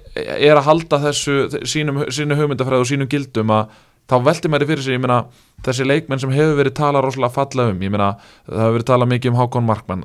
[0.49, 1.37] er að halda þessu
[1.69, 3.79] sínum, sínum hugmyndafræði og sínum gildum að
[4.11, 5.21] þá velti mér fyrir sig, ég meina
[5.65, 8.09] þessi leikmenn sem hefur verið talað rosalega falla um ég meina,
[8.49, 10.05] það hefur verið talað mikið um Hákon Markmann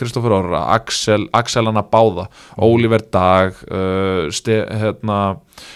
[0.00, 2.26] Kristoffer Orra, Axel Axelana Báða,
[2.66, 5.20] Oliver Dag uh, hérna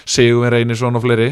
[0.03, 1.29] Sigurvin Reynisson og fleiri.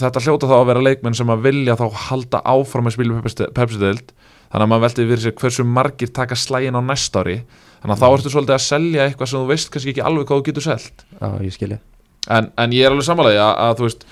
[0.00, 3.20] Þetta hljóta þá að vera leikmenn sem að vilja þá halda áfram að spila
[3.56, 4.14] Pepsi-deild
[4.50, 7.42] þannig að maður velti fyrir sig hversu margir taka slægin á næst ári.
[7.82, 10.40] Þannig að þá ertu svolítið að selja eitthvað sem þú veist kannski ekki alveg hvað
[10.40, 11.06] þú getur selt.
[11.20, 11.78] Já, ég
[12.28, 14.04] en, en ég er alveg samanlega að, að þú veist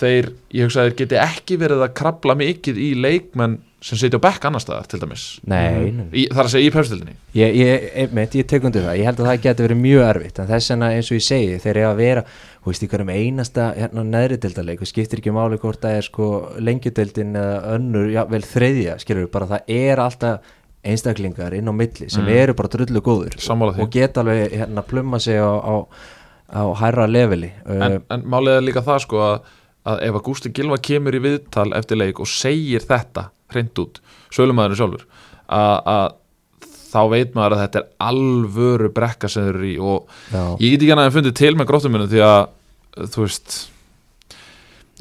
[0.00, 4.20] þeir, ég hugsa að þeir geti ekki verið að krabla mikið í leikmenn sem setja
[4.22, 5.22] á bekk annar staðar til dæmis.
[5.50, 6.04] Nei, nei.
[6.14, 9.08] í, það er að segja í pefstildinni Ég, ég, einmitt, ég tek undir það, ég
[9.10, 11.72] held að það geti verið mjög erfitt en þess vegna eins og ég segi, þeir
[11.80, 12.22] eru að vera
[12.62, 16.06] þú veist, í hverjum einasta hérna, neðri deildaleik og skiptir ekki máli hvort það er
[16.06, 16.28] sko
[16.62, 20.52] lengjudeildin eða önnur já, vel þriðja, skilur við, bara það er alltaf
[20.82, 22.30] einstaklingar inn á milli sem Mm.
[22.42, 23.34] eru bara drullu góður
[23.82, 25.74] og geta alveg hérna plumma sig á, á,
[26.54, 27.52] á hærra leveli.
[27.66, 29.36] En, uh, en málið er líka það sko að,
[29.88, 34.00] að ef að Gústi Gilva kemur í viðtal eftir leik og segir þetta hreint út,
[34.32, 35.06] sölumæðurinn sjálfur
[35.52, 36.06] að, að
[36.92, 40.74] þá veit maður að þetta er alvöru brekka sem þeir eru í og já, ég
[40.74, 43.56] get ekki annað en fundið til með gróttumunum því að þú veist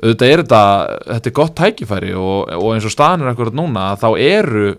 [0.02, 0.64] auðvitað er þetta
[1.12, 4.74] þetta er gott tækifæri og, og eins og staðan er akkurat núna þá eru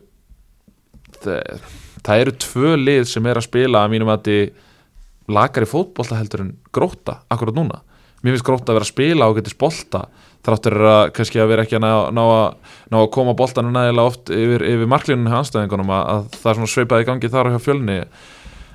[1.22, 5.70] það, það eru tvö lið sem er að spila að mínum að þið lakar í
[5.70, 7.82] fótbolta heldur en gróta akkurat núna
[8.22, 10.04] mér finnst gróta að vera að spila og getið bolta
[10.42, 14.10] þráttur að kannski að vera ekki að ná, ná, að, ná að koma boltanum nægilega
[14.10, 17.54] oft yfir, yfir marklínunum hjá anstæðingunum að, að það er svona sveipaði gangi þar og
[17.54, 17.98] hjá fjölni.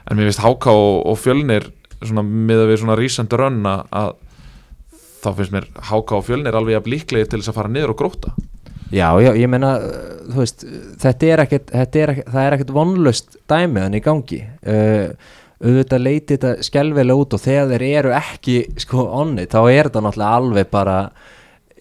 [0.07, 4.13] En mér finnst Háká og, og fjölnir svona miða við svona recent run að,
[5.25, 7.99] þá finnst mér Háká og fjölnir alveg að líklegir til þess að fara niður og
[7.99, 8.35] gróta
[8.91, 9.73] já, já, ég meina
[10.27, 10.63] þú veist,
[11.01, 14.39] þetta er ekkert, þetta er ekkert það er ekkert vonlust dæmiðan í gangi.
[14.63, 15.33] Uh,
[15.63, 20.03] auðvitað leiti þetta skelvelega út og þegar þeir eru ekki sko onni þá er þetta
[20.05, 20.97] náttúrulega alveg bara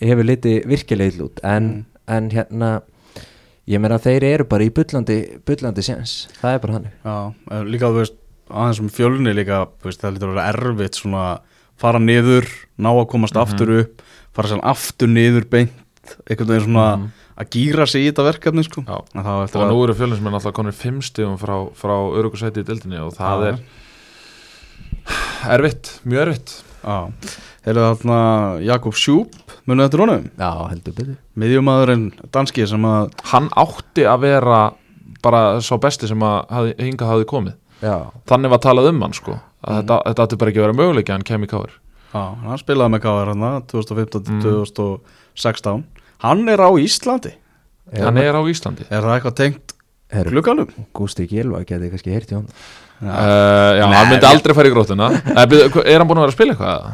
[0.00, 1.42] hefur litið virkilega illa út.
[1.44, 1.72] En,
[2.08, 2.70] en hérna
[3.66, 7.16] ég meina þeir eru bara í bullandi bullandi séns, það er bara hann Já,
[7.56, 11.24] en líka þú veist aðeins um fjölni líka, veist, það lítur að vera erfitt svona
[11.80, 12.46] fara niður
[12.80, 14.04] ná að komast aftur upp,
[14.36, 16.86] fara sér aftur niður beint, veginn svona
[17.36, 18.84] að gýra sig í þetta verkefni sko.
[18.86, 22.68] En og að nú eru fjölins með náttúrulega konur fimm stigum frá, frá örugusæti í
[22.68, 23.58] dildinni og það er
[25.56, 26.54] erfitt, mjög erfitt.
[26.86, 26.98] Já,
[27.66, 28.18] er það þarna
[28.66, 31.16] Jakob Sjúp, munið þetta rónum Já, heldur betur.
[31.42, 34.60] Miðjumæðurinn danski sem að hann átti að vera
[35.24, 37.56] bara sá besti sem að hafði, hingað hafði komið.
[37.82, 37.96] Já,
[38.30, 39.34] þannig var talað um hann sko.
[39.66, 41.72] Að þetta, þetta átti bara ekki að vera möguleik að hann kemi í káir
[42.12, 45.82] Já, hann spilaði með KR hann 2015-2016
[46.24, 47.32] Hann er á Íslandi.
[47.96, 48.86] Hann er á Íslandi.
[48.90, 49.74] Er það eitthvað tengt
[50.30, 50.68] glugganum?
[50.96, 52.48] Gústi Gilva geti kannski heyrt í hann
[52.96, 55.06] Uh, já, Nei, hann myndi ég- aldrei fara í grótuna.
[55.12, 55.42] Eh,
[55.84, 56.86] Er hann búin að vera að spila eitthvað?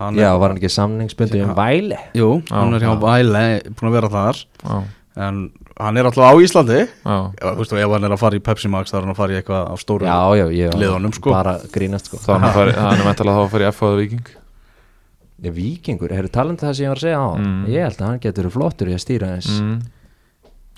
[0.00, 2.98] Hann Já, er, var hann ekki samningsbundi um væli Jú, hann Já, er hjá já.
[3.04, 4.40] Væle búin að vera þar.
[4.64, 4.80] Já,
[5.28, 5.38] En
[5.78, 6.80] hann er alltaf á Íslandi.
[7.06, 9.00] Já, Já, Þú veist, og ef hann er að fara í Pepsi Max þá er
[9.06, 11.30] hann að fara í eitthvað á stóru Já, já, ég var Liðunum, sko.
[11.30, 12.18] bara grínast sko.
[12.18, 13.94] Þá er hann, að fara, hann er meintalega þá að fara í F.A.
[15.38, 17.62] Viking Já, Víkingur, hefur talandi það sem ég var að segja á Mm.
[17.70, 19.78] Ég held að hann getur verið flottur í að stýra eins mm.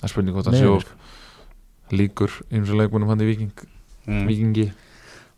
[0.01, 0.85] Það er spurning hvort hann Niður.
[0.85, 3.66] sjó líkur eins og leikmunum hann í Viking
[4.07, 4.27] mm.
[4.29, 4.70] Vikingi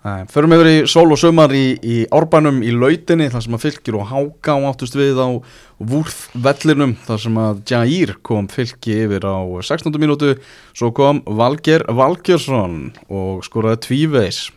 [0.02, 3.94] Förum yfir í sól og sumar í, í árbænum í lautinni þar sem að fylgir
[4.00, 5.30] og háka og áttust við á
[5.78, 9.94] vúrð vellinum þar sem að Jair kom fylgi yfir á 16.
[10.02, 10.32] mínútu
[10.74, 14.48] svo kom Valger Valgjörsson og skoraði tvíveis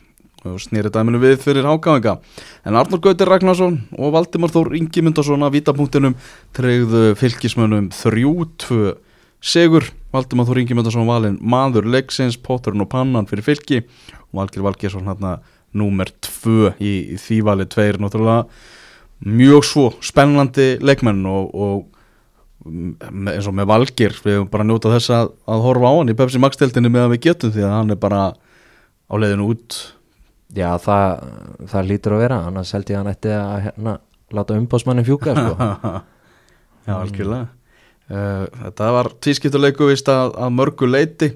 [0.45, 2.19] og snýri dæminu við fyrir hákáinga
[2.65, 6.15] en Arnur Gautir Ragnarsson og Valdimar Þór Ingi Mundarsson að vítapunktinum
[6.55, 8.95] treyðu fylgismönnum 3-2
[9.45, 13.83] Sigur, Valdimar Þór Ingi Mundarsson valinn maður leiksins, potturinn og pannan fyrir fylki.
[14.31, 15.35] Og Valgir Valgersson hérna
[15.75, 18.47] númer 2 í, í því vali tveir náttúrulega.
[19.25, 21.85] Mjög svo spennandi leikmenn og, og
[22.65, 26.17] eins og með Valgir við höfum bara njóta þess að, að horfa á hann í
[26.17, 29.77] Pepsi Max teltinni með að við getum því að hann er bara á leiðinu út
[30.53, 31.31] Já, það,
[31.71, 33.97] það lítur að vera annars held ég að hann ætti að hérna,
[34.35, 35.69] láta umbásmannin fjúka sko.
[36.85, 37.47] Já, algjörlega.
[38.05, 41.31] Uh, Þetta var tvískiptuleiku vist að, að mörgu leiti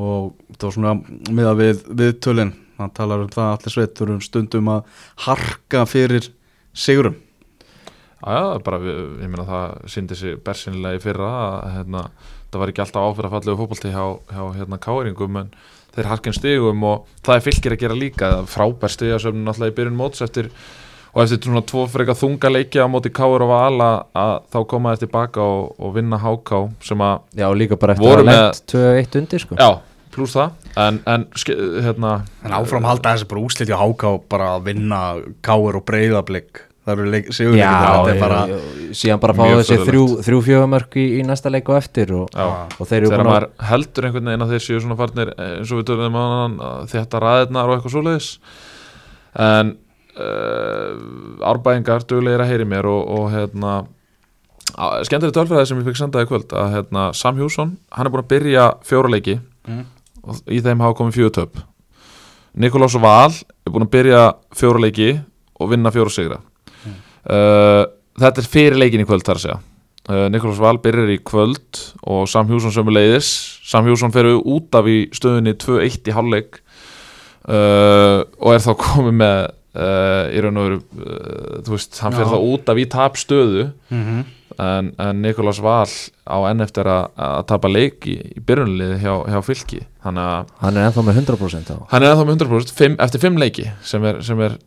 [0.00, 0.94] og það var svona
[1.36, 5.84] miða við, við tölin hann talar um það að allir sveitur um stundum að harka
[5.86, 6.30] fyrir
[6.74, 7.20] sigurum.
[8.24, 12.04] Já, bara, ég meina það síndi sig bersinlega í fyrra að hérna,
[12.48, 15.50] það var ekki alltaf áfyrir að fallegu fótbolti hjá, hjá hérna, káeringum en
[15.94, 18.30] þeir harkinn stigum og það er fylgir að gera líka.
[18.50, 20.50] Frábær stigasöfnun alltaf í byrjun móts eftir
[21.14, 24.94] og eftir svona tvo freka þunga leiki á móti káur og vala að þá koma
[24.94, 29.18] þeir tilbaka og, og vinna háká sem að, Já, líka bara eftir að lent 2-1
[29.20, 29.58] undir sko.
[29.60, 29.68] já,
[30.14, 30.56] pluss það.
[30.82, 31.28] En, en
[31.86, 35.00] hérna En áfram halda þessi bara úsliti á háká bara að vinna
[35.46, 37.06] káir og breyðablík það eru
[38.12, 38.56] er bara já,
[39.00, 42.90] síðan bara fá þessi þrjú, þrjú fjögumörk í, í næsta leik og eftir og, og
[42.90, 45.80] þeir eru þegar maður heldur einhvern veginn að þeir séu svona farnir eh, eins og
[45.80, 46.58] við tölum um
[46.92, 48.28] þetta ræðirnar og eitthvað svoleiðis.
[49.44, 49.74] En
[50.20, 53.74] uh, árbæðingar duglegir að heyri mér og, og hérna
[55.06, 58.24] skemmtileg tölfræði sem ég fikk sendaði í kvöld að hérna, Sam Hjússon, hann er búin
[58.24, 59.86] að byrja fjóra leiki Mm.
[60.28, 61.54] og í þeim hafa komið fjögur töp.
[62.60, 65.06] Nikolás Val er búin að byrja fjóra leiki
[65.56, 66.36] og vinna fjóra sigra
[67.30, 67.84] uh,
[68.20, 69.58] þetta er fyrir leikin í kvöld þar að segja.
[70.04, 73.30] Uh, Nikolás Val byrjar í kvöld og Sam Hjússon sömu leiðis
[73.64, 76.60] Sam Hjússon fer út af í stöðunni 2-1 í hálfleik.
[77.44, 82.36] Uh, og er þá komið með í raun og veru þú veist, hann fer þá
[82.38, 83.64] út af í tapstöðu.
[83.90, 84.20] Mm
[84.58, 85.88] en, en Nikolás Val
[86.24, 89.80] á enn eftir að, að tapa leik í, byrjunliði hjá, hjá fylki.
[90.04, 93.24] Þannig að hann er ennþá með 100% á hann er ennþá með 100% fimm, eftir
[93.24, 94.58] fimm leiki sem er, sem er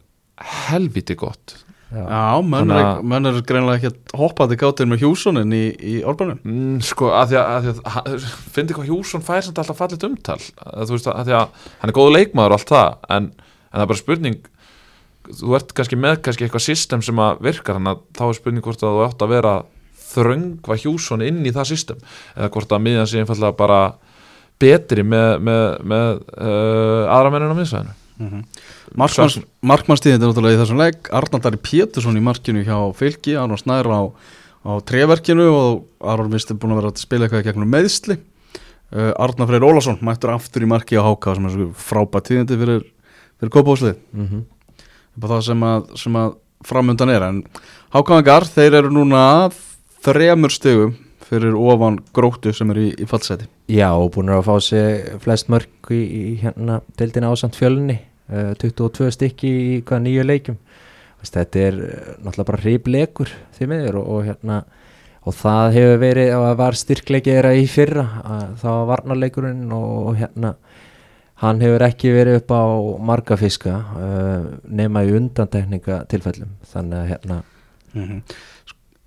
[0.68, 2.02] helviti gott Já.
[2.04, 5.94] Já, menn Þannig er, að- menn er greinlega ekki hoppandi gátir með hjúsonin í, í
[6.04, 8.26] árbænum mm, sko að því að, að, því að
[8.58, 10.36] fyndi hvað Hjússon fær samt alltaf fallit umtal?
[10.66, 13.30] Að, þú veist að, að því að hann er góðu leikmaður og allt það en,
[13.40, 14.50] en það er bara spurning
[15.28, 18.68] þú ert kannski með kannski eitthvað system sem að virkar hann að þá er spurning
[18.68, 19.54] hvort að þú átt að vera
[20.08, 22.04] þröngva Hjússon inn í það system.
[22.36, 23.80] Eða hvort að miðjan sé einfallega bara
[24.60, 29.44] betri með, með, með uh, aðra mennin á miðsvæðinu mm -hmm.
[29.62, 31.10] Markmannstíðin er náttúrulega í þessum leik.
[31.12, 34.02] Arnaldari Pétursson í markinu hjá fylki Arnald Snær á,
[34.66, 38.18] á treverkinu og Arnald minnst er búin að vera að spila eitthvað gegnum meðsli
[38.96, 42.86] uh, Arnar Freyr Ólason mættur aftur í marki á Háka sem er frábært tíðindi fyrir,
[43.40, 44.46] fyrir kópáslið mm
[45.18, 46.36] á það sem að, sem að
[46.68, 47.24] framundan er.
[47.26, 47.44] En
[47.94, 49.50] Hákaðingar þeir eru núna
[50.06, 50.96] þremur stegum
[51.28, 55.52] fyrir ofan gróttu sem er í, í fallseti Já, og búin að fá sig flest
[55.52, 58.00] mörk í, í hérna deildina ásamt fjölunni
[58.32, 60.60] uh, 22 stykki í hvað nýju leikjum.
[61.22, 64.62] Veist, þetta er uh, náttúrulega bara hreipleikur því miður og, og hérna
[65.28, 69.90] og það hefur verið það var styrkleiki þeirra í fyrra að það var varnarleikurinn og,
[70.08, 70.54] og hérna
[71.44, 72.64] hann hefur ekki verið upp á
[73.12, 77.44] marga fiska uh, nema í undantekninga tilfellum þannig að hérna
[77.98, 78.22] Mhm.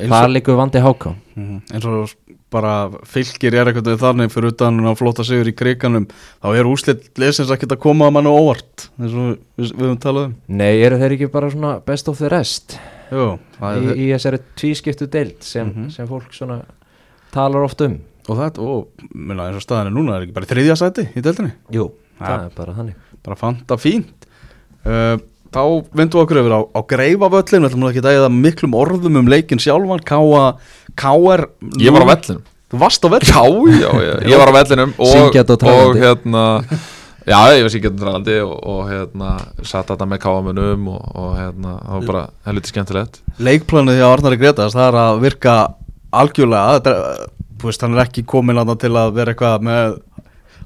[0.08, 1.60] Það líkur vandi háká Mhm.
[1.72, 2.10] eins og
[2.50, 6.06] bara fylgir er eitthvað þannig fyrir utan að flóta sigur í kriganum
[6.42, 10.00] þá er úslit lesins ekkert að koma að mannu óvart eins og við, við höfum
[10.02, 10.34] talað um.
[10.48, 12.78] Nei, eru þeir ekki bara svona best of the rest?
[13.10, 15.90] Jú, í, í þessari tvískiptu deild sem, Mhm.
[15.90, 16.62] sem fólk svona
[17.32, 18.00] talar oft um.
[18.28, 21.22] Og þetta, og minna, eins og staðan er núna er ekki bara þriðja sæti í
[21.22, 21.52] deildinni?
[21.72, 21.90] Jú,
[22.20, 22.94] það er bara þannig.
[23.22, 24.26] bara fanta fínt.
[24.84, 25.18] Uh,
[25.54, 25.62] þá
[25.96, 29.30] vindum við okkur yfir á, á greifavöllin við ætlum ekki að eða miklum orðum um
[29.30, 30.04] leikin sjálfan.
[30.06, 30.46] K.A.
[31.00, 31.44] K.R.
[31.82, 32.46] Ég var á vellinum.
[32.70, 33.34] Þú varst á vellin?
[33.34, 33.42] Já,
[33.82, 36.44] já, já, ég var á vellinum og, og og hérna
[37.28, 39.32] Já, ég var syngjandi og trallandi og, og hérna
[39.66, 43.20] satt þetta með káamunum og, og hérna, það var bara helviti skemmtilegt.
[43.44, 45.56] Leikplanið hjá Arnari Gretas það er að virka
[46.22, 46.78] algjörlega.
[46.78, 47.28] Þetta, er,
[47.60, 49.98] þú veist, hann er ekki komin að til að vera eitthvað með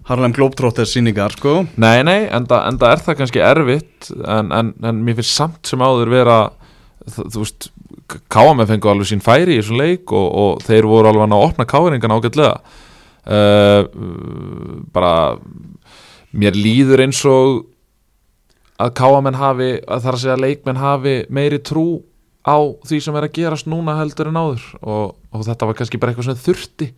[0.09, 1.62] Harlem Globetrotters síningar sko.
[1.80, 5.80] Nei, nei, enda, enda er það kannski erfitt en, en, en mér finnst samt sem
[5.80, 6.38] áður vera
[7.09, 7.70] þú veist
[8.32, 11.68] KM fengu alveg sín færi í þessum leik og, og þeir voru alveg að opna
[11.68, 12.57] káringan ágætlega.
[13.24, 13.86] Uh,
[14.92, 15.38] bara
[16.36, 17.62] mér líður eins og
[18.82, 21.86] að KM hafi að það er að segja að leikmenn hafi meiri trú
[22.44, 24.66] á því sem er að gerast núna heldur en áður.
[24.82, 26.90] Og, og þetta var kannski bara eitthvað sem þurfti.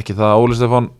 [0.00, 0.90] Ekki það að Óli Stefán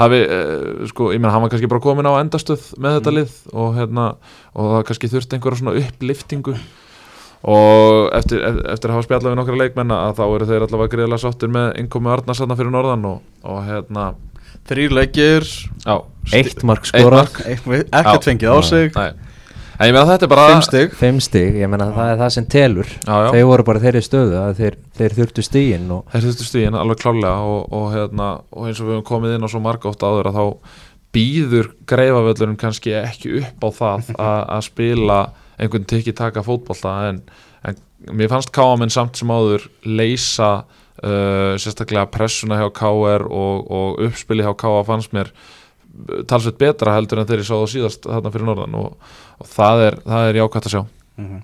[0.00, 3.34] hafi, uh, sko, ég menn hann var kannski bara komin á endastöð með þetta lið
[3.52, 4.06] og hérna,
[4.54, 6.56] og það kannski þurfti einhverja svona uppliftingu.
[7.50, 10.92] Og eftir, ef- eftir að hafa spjallað við nokkra leikmenn að þá eru þeir allavega
[10.92, 14.10] greiðlega sáttir með innkomi Arnarsanna fyrir norðan og, og hérna
[14.68, 15.46] Þrýr leikir.
[15.86, 15.94] Já,
[16.36, 18.92] Eitt mark eitthvað- ekkert fengið á sig.
[18.94, 19.12] Nei.
[19.80, 22.32] En ég meina þetta er bara Fimm stig fimm stig ég menna það er það
[22.36, 23.28] sem telur já, já.
[23.32, 27.00] þeir voru bara þeirri stöðu að þeir, þeir þurftu stigin og Þeir þurftu stíðin alveg
[27.00, 30.04] klálega og, og, hérna, og eins og við höfum komið inn á svo marga ótt
[30.04, 30.44] áður að þá
[31.16, 35.20] býður greifavöllurinn kannski ekki upp á það að, að spila
[35.60, 37.22] einhvern tikki taka fótbolta en,
[37.66, 37.80] en
[38.16, 44.44] mér fannst Káaminn samt sem áður leysa uh, sérstaklega pressuna hjá KR og, og uppspili
[44.46, 45.32] hjá KA fannst mér
[46.30, 49.84] talsveit betra heldur en þeir ég sá það síðast þarna fyrir norðan og, og það,
[49.88, 50.82] er, er jákvæmt að sjá.
[51.20, 51.40] Mhm.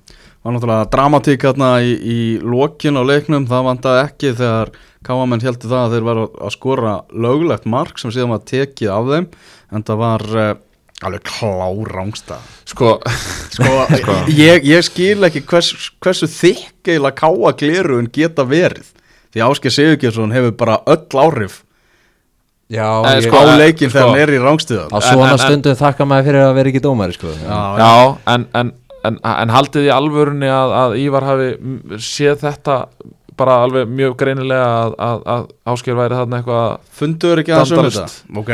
[0.47, 4.71] var náttúrulega dramatík hérna í, í lokin á leiknum, það vandaði ekki þegar
[5.07, 9.11] káamenn heldur það að þeir var að skora löglegt mark sem síðan var tekið af
[9.11, 9.27] þeim
[9.75, 10.53] en það var uh,
[11.05, 12.97] alveg klárángsta Sko,
[13.57, 18.89] sko, ég, ég skil ekki hvers, hversu þykk eiginlega káa gleruðun geta verið.
[19.35, 21.61] Því Ásker Sigurgjesson hefur bara öll áhrif
[22.71, 24.09] já, Eh, sko, á eh, leikin þegar sko.
[24.11, 26.83] hann er í rángstöðan á svona en- en- stundum þakka maður fyrir að vera ekki
[26.87, 27.29] dómari sko.
[27.45, 28.73] Já, Já, en, en,
[29.05, 31.53] en, en haldið í alvörunni að, að Ívar hafi
[32.03, 32.81] séð þetta
[33.37, 37.83] bara alveg mjög greinilega að, að, að Ásker væri þarna eitthvað funduður ekki aðeins um
[37.85, 38.53] þetta ok,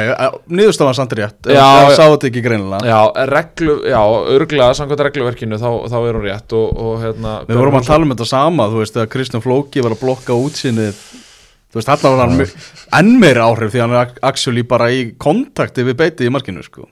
[0.58, 1.94] niðurstafan samt rétt Já, já, já.
[1.94, 2.98] sá þetta ekki greinilega Já,
[3.30, 4.00] reglu, já,
[4.34, 8.08] örglega samkvæmt regluverkinu þá, þá er hún rétt og, og hérna Við vorum að tala
[8.08, 10.98] um þetta sama, þú veist, þegar Kristján Flóki var að blokka útsinnið
[11.72, 12.48] Þú veist, þarna var hann ja.
[12.98, 16.64] enn meiri áhrif því hann er ac- actually bara í kontakti við beitið í markinu,
[16.66, 16.84] sko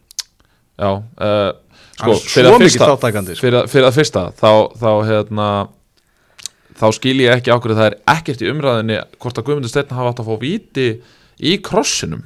[0.80, 1.50] Já, uh,
[2.00, 3.34] Hann sko, fyrir að fyrsta sko.
[3.42, 5.48] fyrir, fyrir að fyrsta, þá, þá hérna
[6.80, 10.12] þá skil ég ekki ákveð það er ekkert í umræðinni hvort að Guðmundur Steinn hafa
[10.12, 10.86] átt að fá víti
[11.36, 12.22] í krossinum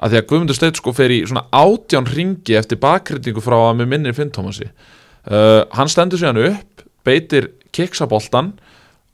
[0.00, 3.78] að því að Guðmundur Steinn sko fer í svona átján ringi eftir bakrytningu frá að
[3.82, 8.54] með minni Finn Tómasi uh, hann stendur síðan upp beitir kiksaboltan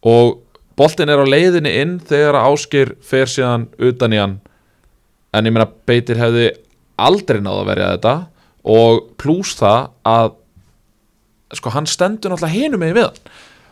[0.07, 0.39] og
[0.77, 4.39] boltin er á leiðinni inn þegar Áskir fer síðan utan í hann.
[5.37, 6.51] En ég meina beitir hefði
[7.01, 8.15] aldrei náð að verja þetta.
[8.77, 10.33] Og plús það að
[11.57, 13.21] sko hann stendur náttúrulega hinum með við hann.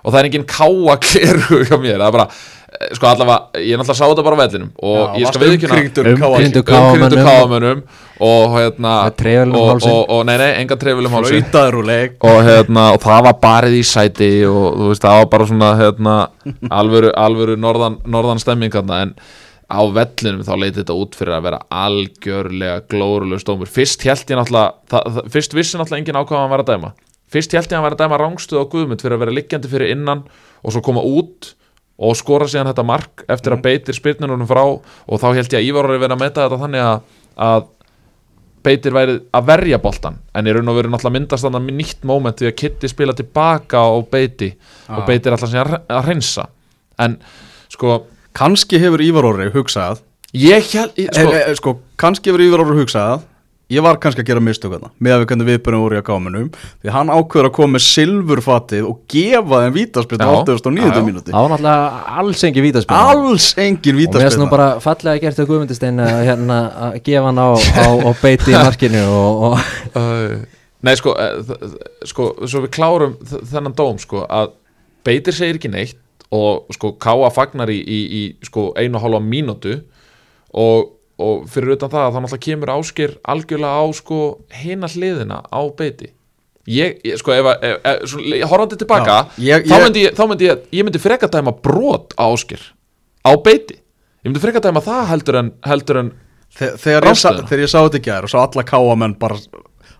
[0.04, 2.28] Og það er enginn káa kleru hjá mér, það er bara
[2.74, 5.76] sko allavega, ég náttúrulega sá þetta bara á vellinum og Já, ég skal varstu viðkynna
[6.14, 7.84] umkringdur káamönnum.
[8.24, 11.42] Og hérna trefilinn um og, og, og nei, nei, enga trefilum hálsinn.
[12.26, 15.70] Og hérna, og það var barið í sæti og þú veist, það var bara svona
[15.80, 16.18] hérna,
[16.80, 19.16] alvöru, alvöru norðan, norðan stemming þarna, en
[19.70, 24.38] á vellinum þá leiti þetta út fyrir að vera algjörlega glórulega stómur fyrst held ég
[24.38, 26.94] náttúrulega, það, það, fyrst vissi náttúrulega enginn á hvað hann var að dæma.
[27.34, 29.70] Fyrst held ég að hann var að dæma rángstuð á Guðmund fyrir að vera liggjandi
[29.72, 30.26] fyrir innan
[30.62, 31.54] og svo koma út
[31.98, 35.68] og skora síðan þetta mark eftir að beitir spyrnunum frá og þá held ég að
[35.68, 37.00] Ívar orði verið að meta þetta þannig að,
[37.38, 37.66] að
[38.64, 42.38] beitir værið að verja boltan en í raun og veru náttúrulega myndast þannig nýtt moment
[42.40, 44.50] því að Kitty spila tilbaka og beiti
[44.88, 45.06] og Ah.
[45.06, 46.46] beitir alltaf síðan að- að hreinsa.
[46.98, 47.18] En
[47.68, 50.00] sko Kanski hefur Ívar Orri hugsað
[50.34, 53.22] ég held ég- sko, sko, e, e, sko kannski hefur Ívar Orri hugsað
[53.74, 56.06] ég var kannski að gera mistök þarna með að við hvernig viðbjörnum voru í að
[56.08, 60.34] gáminum því hann ákveður að koma með silfurfatið og gefa þeim vítaspilna Já.
[60.40, 60.84] 89.
[60.84, 61.04] Já, já.
[61.08, 64.68] mínúti Það var náttúrulega alls engi vítaspil alls engin Og mér finnst nú vítaspilna bara
[64.84, 66.58] fallega gert að Guðmundistein að hérna
[66.88, 69.58] að gefa hann á, á, á beiti í markinu og, og
[69.94, 70.42] Uh,
[70.84, 74.54] Nei sko, uh, sko Svo við klárum þennan dóm sko Að
[75.06, 76.00] Beitir segir ekki neitt
[76.34, 79.76] Og sko Káa fagnar í, í, í sko, einu og hálfa mínútu
[80.54, 84.18] og, og fyrir utan það að þá náttúrulega kemur áskir algjörlega á sko
[84.62, 86.10] hina hliðina á beiti.
[86.66, 90.62] Ég, ég sko ef, að- horfandi tilbaka Já, ég- þá myndi ég, þá myndi ég,
[90.72, 92.60] ég myndi freka dæma brot á áskir
[93.22, 93.76] á beiti.
[94.24, 96.12] Ég myndi freka dæma það heldur en heldur en
[96.54, 97.48] Þe- þegar Ráðstöðuna.
[97.50, 99.36] þegar ég sá þetta í gær og sá alla káamenn bara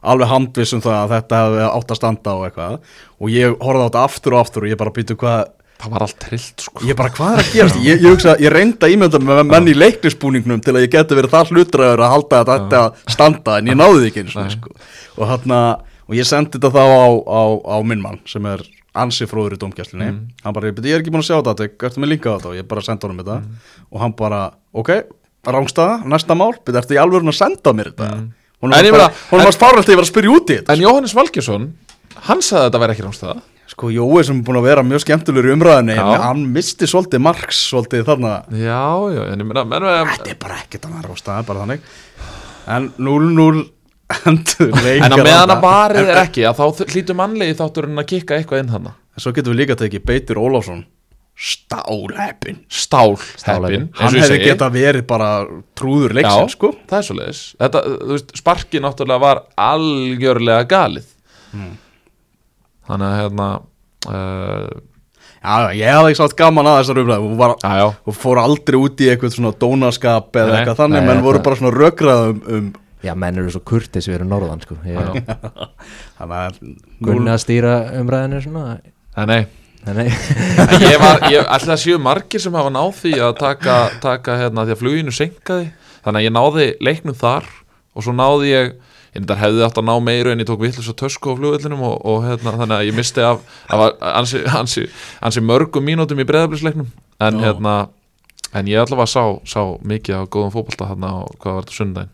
[0.04, 2.78] alveg handviss um það að þetta hefði átt að standa og eitthvað.
[3.20, 5.44] Og ég horfði á þetta aftur og aftur og ég bara býtu hvað
[5.84, 6.82] það var allt trillt sko.
[6.88, 7.78] Ég bara hvað er að gerast?
[7.84, 11.34] Ég, ég, hugsa, ég reynda ímynda með menn í leiknisbúningnum til að ég geti verið
[11.34, 12.82] það hlutræður að halda að þetta
[13.16, 14.54] standa en ég náði því ekki eins og Nei.
[14.56, 14.74] sko.
[15.18, 15.60] og, hana,
[16.08, 18.64] og ég sendi þetta þá á, á, á minn mann sem er
[18.94, 20.20] ansi fróður í domgæslinni Mm.
[20.44, 22.50] hann bara, ég er ekki búin að sjá þetta ertu með linka á þetta?
[22.52, 23.38] Og ég bara sendi honum þetta.
[23.90, 24.90] Og hann bara, ok,
[25.44, 28.10] rángstaða næsta mál, ertu í alvörun að senda mér þetta?
[28.14, 28.28] Mm.
[28.62, 31.66] hún var, fáralt að ég var að spyrja út í þetta En Jóhannes Valgjesson,
[32.28, 33.34] hann sagði að þetta væri ekki rámstæða
[33.74, 36.06] sko, Jói sem er búin að vera mjög skemmtilegur í umræðinni Já.
[36.24, 38.32] hann misti svolítið marks svolítið þarna.
[38.54, 38.80] Já,
[39.14, 41.88] já, en ég meina menn, menn, Þetta er bara ekkert annað rástaði, bara þannig.
[42.74, 43.64] En 0-0
[44.28, 48.08] endur leikar En á meðan að varið er ekki að þá hlýtur mannlegi þátturinn að
[48.14, 50.82] kikka eitthvað inn hann En svo getum við líka tekið Beitir Ólafsson.
[51.34, 53.88] Stálheppin Stál Stálheppinn.
[53.88, 55.30] heppin Hann hefði geta verið bara
[55.76, 56.70] trúður leiksin Já, sko.
[56.86, 61.10] það er svo leiðis Þetta, þú veist, sparki náttúrulega var algjörlega galið
[61.54, 61.74] Hmm.
[62.88, 63.48] Þannig að hérna
[64.10, 64.82] uh,
[65.44, 67.26] Já, já, ég hafði ekki sátt gaman að þessar umræðu.
[67.28, 70.54] Hún, var, Já, já, hún fór aldrei út í eitthvað svona dónaskap eða Nei.
[70.60, 71.02] eitthvað þannig.
[71.02, 72.70] Nei, menn voru bara svona rökrað um, um
[73.04, 74.78] já, menn eru svo kurtis við erum norðan sko.
[74.88, 75.20] ég,
[76.18, 76.64] Þannig
[77.04, 78.78] að að stýra umræðinu svona?
[79.20, 79.42] En nei.
[79.84, 80.08] Nei,
[80.80, 84.72] ég var, ég, alltaf séu margir sem hafa náð því að taka, taka hérna, því
[84.72, 85.66] að fluginu senkaði
[86.06, 87.50] þannig að ég náði leiknum þar
[87.92, 88.70] og svo náði ég,
[89.14, 91.84] ég þetta hefði átt að ná meiru en ég tók vitlis og tösku á flugvellinum
[91.86, 93.84] og, og hérna, þannig að ég misti af, af
[94.14, 94.88] ansi, ansi,
[95.22, 96.90] ansi mörgum mínútum í breðablisleiknum
[97.22, 97.76] en hérna
[98.54, 102.12] en ég allavega sá, sá mikið af góðum fótbolta hérna á, hvað var þetta sundaginn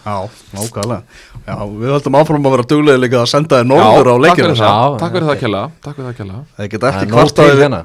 [0.00, 0.16] Já,
[0.56, 1.02] nákvæmlega.
[1.44, 4.62] Já, við höldum áfram að vera duglega líka að senda þér norður á fyrir Já,
[4.62, 7.18] það, takk fyrir það kjalla takk fyrir það kjalla Þeir geta Það ekki er nóg
[7.18, 7.80] kvartaði til við hérna.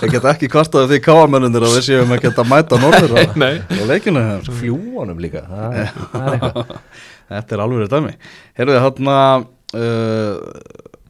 [0.00, 3.20] Þeir geta ekki kvartaði því káamennunir að við séum ekki að mæta norður á,
[3.76, 5.44] á leikinu hefur fljúanum líka.
[5.50, 6.74] Það það er eitthvað
[7.30, 8.14] Þetta er alveg dæmi.
[8.58, 9.44] Heyrðu þið hann að
[9.80, 10.32] uh,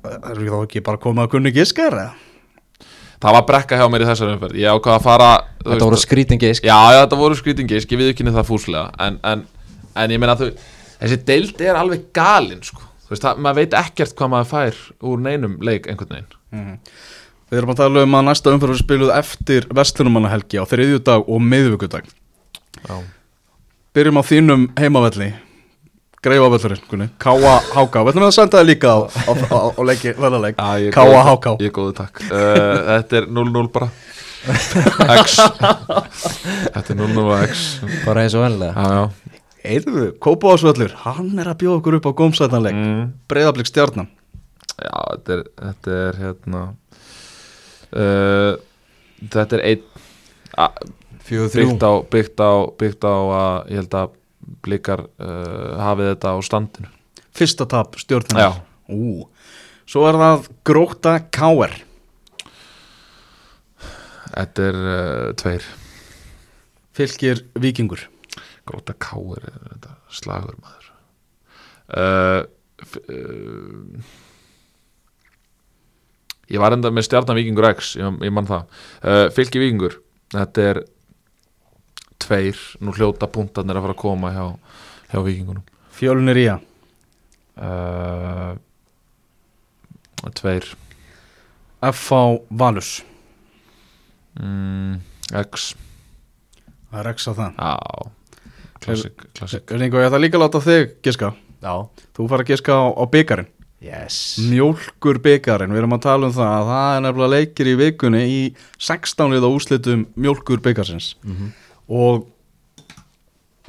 [0.01, 2.12] Erum við þá ekki bara komið að kunni giskar eða?
[3.21, 4.59] það var brekka hjá mér í þessari umferð.
[4.61, 6.66] Ég ákvað að fara þetta voru skrítin gisk.
[6.66, 8.85] Já, já, þetta voru skrítingi, ég við ekki það fúslega.
[9.05, 9.43] En, en,
[10.01, 10.51] en ég meina að þú
[11.01, 12.83] þessi deild er alveg galin sko.
[13.05, 16.81] þú veist, það, maður veit ekkert hvað maður fær úr neinum leik einhvern veginn.
[17.51, 21.45] Við erum að tala um að næsta umferð er spiluð eftir Vestlunumannahelgi á þriðjudag og
[21.45, 22.11] miðvikudag.
[22.81, 22.97] Já,
[23.91, 25.33] Byrjum á þínum heimavelli
[26.21, 30.11] Greifavellurinn, kunni Káa Háká, við ætlum að senda það líka á, á, á, á leiki,
[30.18, 33.71] verðarleik Já, ég er Káa góður- Háká Ég er góðu takk uh, Þetta er 0-0
[33.73, 33.89] bara.
[35.21, 35.39] X.
[36.75, 37.64] Þetta er 0-0 og X.
[38.05, 39.35] Bara eins og Já, já.
[39.71, 43.03] Eyrðu, Kópavásvöllur, hann er að bjóða okkur upp á gómsættanleik mm.
[43.29, 44.09] Breiðablík stjarnan.
[44.77, 46.62] Já, þetta er, þetta er hérna
[47.97, 48.55] uh,
[49.25, 49.85] Þetta er einn
[51.31, 54.16] byggt á, byggt á, byggt á að ég held að
[54.64, 56.90] blikar uh, hafið þetta á standinu.
[57.36, 58.40] Fyrsta tap stjórnum.
[59.90, 61.72] Svo er það Gróta Káer
[64.30, 65.66] Þetta er uh, tveir.
[66.94, 68.07] Fylgir Víkingur.
[68.68, 70.90] Gróta er þetta slagur maður.
[71.90, 72.42] Uh,
[73.11, 74.18] uh,
[76.51, 78.80] Ég var enda með stjarnan Víkingur X ég, ég mann það.
[79.03, 80.01] Uh, Fylki Víkingur
[80.34, 80.80] Þetta er
[82.21, 84.45] tveir Nú hljóta punktarnir að fara að koma hjá,
[85.12, 85.66] hjá Víkingunum.
[85.97, 86.57] Fjölnir Ía
[87.61, 88.55] uh,
[90.37, 90.66] Tveir.
[91.81, 92.23] F.A.
[92.61, 92.99] Valus.
[94.37, 95.01] Mm,
[95.41, 95.71] X.
[96.91, 97.55] Það er ekki á það.
[97.57, 98.11] Já
[98.81, 99.73] Klassik, klassik.
[99.77, 101.35] Ringo, ég ætla líka að láta þig giska.
[101.61, 101.75] Já.
[102.16, 103.51] Þú fara að giska á, á byggarinn
[103.85, 104.18] yes.
[104.51, 108.23] Mjólkur byggarinn, við erum að tala um það að það er nefnilega leikir í vikunni
[108.29, 108.41] í
[108.79, 111.14] 16 liða úslitum mjólkur byggarsins
[111.91, 112.24] og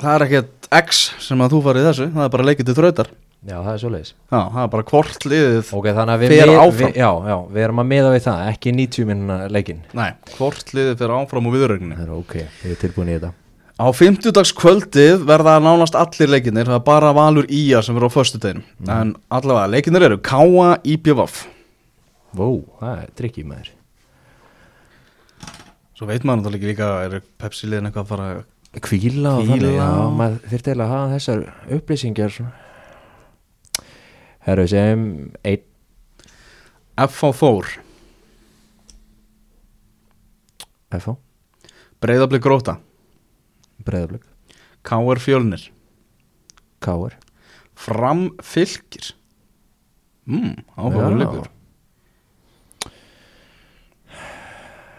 [0.02, 3.10] það er ekkert X sem að þú farið þessu, það er bara leikir til þrautar.
[3.42, 6.32] Já það er svo leiðis Já, það er bara hvort liðið ok þannig að við,
[6.36, 6.76] Fer við, áfram.
[6.92, 10.74] við, já, já, við erum að miða við það ekki 90 minna leikin Nei, hvort
[10.78, 13.32] liðið fyrir áfram og viðrögninni það er ok, við erum tilbúin í þetta.
[13.82, 18.68] Á fimmtudagskvöldið verða nánast allir leikinnir, það er bara Valur Ía sem verður á föstudeginum.
[18.86, 21.42] En allavega, leikinnir eru Káa IPVF.
[22.38, 22.46] Vó,
[22.78, 23.74] það er tricky maður
[26.02, 30.48] Svo veit maður náttúrulega líka, eru Pepsi-liðin eitthvað að fara Kvíla og þannig, já, maður
[30.50, 31.44] þyrfti eiginlega að hafa þessar
[31.76, 32.38] upplýsingar.
[34.48, 35.04] Herru, sem
[35.46, 37.70] einn FH Þór,
[40.98, 41.16] FH,
[42.02, 42.80] Breiðablik Gróta,
[43.86, 44.26] Breiðablögg,
[44.82, 45.70] KR Fjölnir,
[46.82, 47.20] Káar
[47.78, 49.14] Fram Fylkir.
[50.26, 51.58] Mm, áhugaður leikur.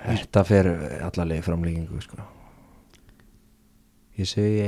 [0.03, 0.69] Þetta fer
[1.07, 2.19] allarlega framlíkingu sko.
[4.19, 4.65] Ég segi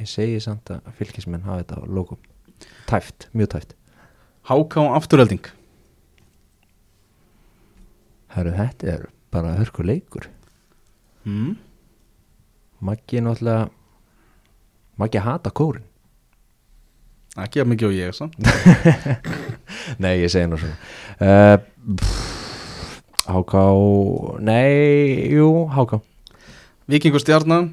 [0.00, 2.20] ég segi samt að fylgismenn hafa þetta á lókum
[2.88, 3.74] Tæft, mjög tæft
[4.48, 5.44] HK Afturhelding.
[8.34, 10.28] Herru, þetta er bara hörku leikur
[11.28, 11.58] Mm.
[12.80, 13.68] Maggi er náttúrulega
[14.96, 15.84] Maggi hata kórin
[17.36, 18.20] Ekki að mikið og ég.
[20.02, 20.72] Nei, ég segi svona
[21.20, 22.39] uh,
[23.30, 23.66] Háká
[24.44, 26.00] Nei, jú, Háká
[26.90, 27.70] Víkingur Stjarnan,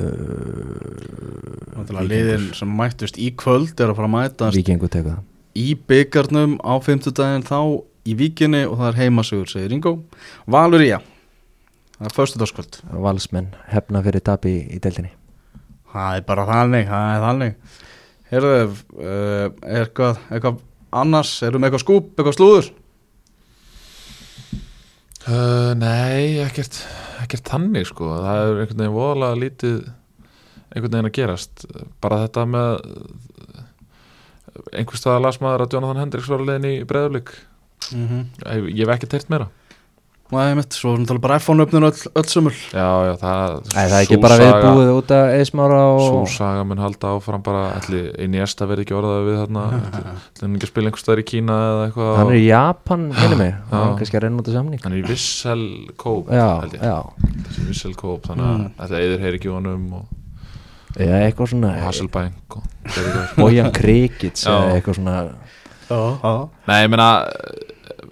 [0.00, 5.22] uh, liðin sem mættust í kvöld er að fara að mætast Víkingu teka það
[5.54, 7.58] í byggarnum á fimmtudaginn þá
[8.04, 9.96] í víkinni og það er heimasugur, segir Ingo.
[10.50, 11.00] Valur Ía,
[11.98, 12.80] það er föstudagskvöld.
[13.06, 15.14] Valsmenn hefna fyrir tap í, í deildinni
[15.94, 17.80] Það er bara þannig, það er þannig.
[18.32, 18.54] Herðu,
[18.98, 20.56] er eitthvað, eitthvað
[21.00, 22.70] annars, erum við eitthvað skúp, eitthvað slúður?
[25.24, 26.82] Uh, nei, ekkert,
[27.24, 29.78] ekkert þannig sko það er einhvern veginn voðalega lítið
[30.74, 31.64] einhvern veginn að gerast
[32.04, 32.70] bara þetta með
[34.74, 37.32] einhvers staðar las maður að Jonathan Hendricks var leiðin í breðulik
[37.92, 38.22] Mm -hmm.
[38.54, 39.48] ég, ég hef ekki teirt meira
[40.32, 42.54] Nei, mitt, svo er náttúrulega bara iPhone-öfninu öll, öll sömul.
[42.72, 46.62] já, já, það Æ, það er ekki bara viðbúið út af eismára svo og saga
[46.64, 50.64] mun halda áfram bara allir í nýjasta verði ekki orðað við þarna ætli hann ekki
[50.66, 53.84] að spila einhvers staðar í Kína eða eitthvað hann er í Japan, minni mig hann
[53.84, 55.64] er kannski að reyna út af samning hann er í Vissel
[56.00, 56.48] Kóp Já,
[56.80, 56.96] já,
[57.44, 58.74] Þessi Vissel Kóp þannig að Mm.
[58.80, 60.04] þetta eður heyri ekki honum og,
[60.98, 62.58] já, eitthvað svona og Hasselbank.
[63.36, 65.16] Bojan Krikits eitthvað svona
[65.84, 66.34] Já, já.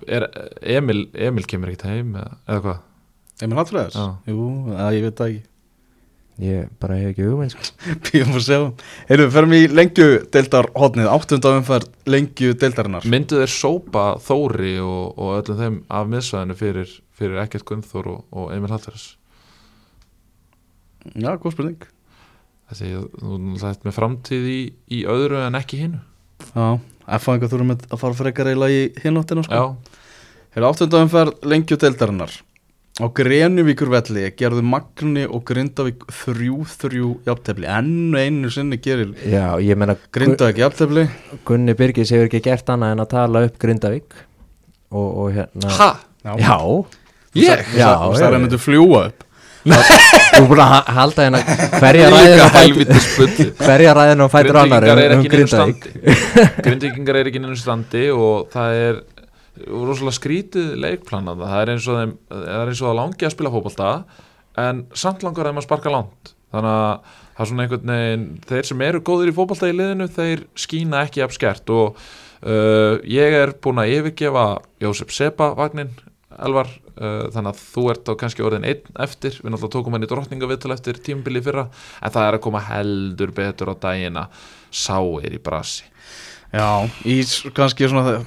[0.06, 0.26] Er,
[0.78, 2.82] Emil, Emil kemur ekkert heim eða, eða hvað?
[3.42, 3.96] Emil Hallfræðars?
[3.98, 4.32] Já.
[4.32, 5.48] Jú, að ég veit það ekki.
[6.42, 7.70] ég bara hef ekki hugmynd sko.
[8.08, 8.58] Býðum að sjá.
[9.10, 13.08] Heyrðu, við ferum í lengju deildar hotnið, áttunda umferð lengju deildarinnar.
[13.14, 18.22] Myndu þeir sópa Þóri og, og öllum þeim af miðsvæðinu fyrir, fyrir ekkert Gunnþór og,
[18.30, 19.10] og Emil Hallfærs
[21.18, 21.86] Já, góð spurning.
[22.70, 24.60] Þessi, þú lætt með framtíð í,
[24.94, 25.98] í öðru en ekki hinu
[26.54, 26.78] Já,
[27.18, 29.58] F-fæðingar þurfum að fara frekar eiginlega í hináttina, sko.
[29.58, 29.91] Já,
[30.52, 32.32] Heyrðu, áttunda umferð lengju deildarinnar.
[33.00, 37.64] Á Grenuvíkur velli gerðu Magni og Grindavík þrjú þrjú jafntefli.
[37.72, 41.06] Enn einu sinni gerir já, ég meina Grindavík jafntefli.
[41.48, 44.12] Gunni Birgis hefur ekki gert annað en að tala upp Grindavík
[44.92, 45.90] og, og hérna ha?
[46.36, 46.58] já,
[47.32, 47.62] Ég?
[47.72, 48.28] Já, Það er já.
[48.28, 49.24] að myndu fljúa upp.
[49.62, 51.40] þú búin að ha- halda hérna
[53.62, 56.16] hverja ræðin á fætur annar um neinu Grindavík standi
[56.66, 59.00] Grindvíkingar er ekki í neinu standi og það er
[59.68, 63.34] rosalega skrítið leikplana það er eins og þeim það er eins og það langi að
[63.34, 63.90] spila fótbolta
[64.60, 66.32] en samt langar þeim að sparka langt.
[66.52, 70.08] Þannig að það er svona einhvern veginn þeir sem eru góðir í fótbolta í liðinu
[70.12, 71.72] þeir skína ekki af skert.
[71.72, 74.46] Og uh, ég er búin að yfirgefa
[74.82, 75.92] Jósef Sepa vagnin
[76.42, 80.06] Elvar, uh, þannig að þú ert á kannski orðin einn eftir, við náttúrulega tókum hann
[80.06, 81.66] í drottningavitul eftir tímabili í fyrra
[82.00, 84.26] en það er að koma heldur betur á dagina
[84.72, 85.84] sá er í brasi
[86.52, 87.14] Já, í
[87.56, 88.18] kannski svona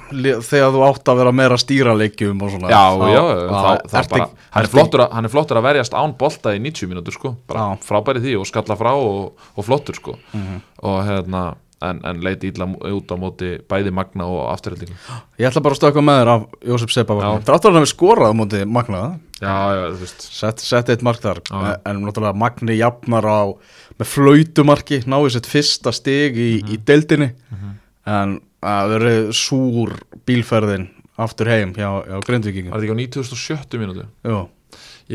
[0.42, 2.70] þegar þú átt að vera meira stýraleikjum og svona.
[2.72, 5.30] Já, þá- já, þá þá, þá ertu bara, ekki- hann, er flottur að, hann er
[5.36, 7.78] flottur að verjast án bolta í 90 mínútur sko, bara Já.
[7.86, 10.16] frábæri því og skalla frá og, og flottur sko.
[10.34, 10.60] Mhm.
[10.82, 11.44] og hérna,
[11.82, 14.96] en, en leiti ítla út á móti bæði Magna og afturhaldingum
[15.38, 17.30] Ég ætla bara að stöka með þér af Jósef Sepa Já.
[17.44, 20.22] Þráttur hann hefur skorað á móti Magnaða já, já, þú veist.
[20.32, 21.42] Sett, sett eitt mark þar.
[21.44, 21.76] Já.
[21.84, 23.40] en, náttúrulega Magni jafnar á
[24.00, 26.72] með flautumarki, náðu sitt fyrsta stig í, Mhm.
[26.72, 27.30] í deildinni
[28.06, 29.94] en að verið súr
[30.28, 30.88] bílferðin
[31.22, 32.72] aftur heim hjá, hjá Grindvíkingum.
[32.74, 34.06] Var þetta ekki á 9070 mínútu?
[34.26, 34.40] Jú,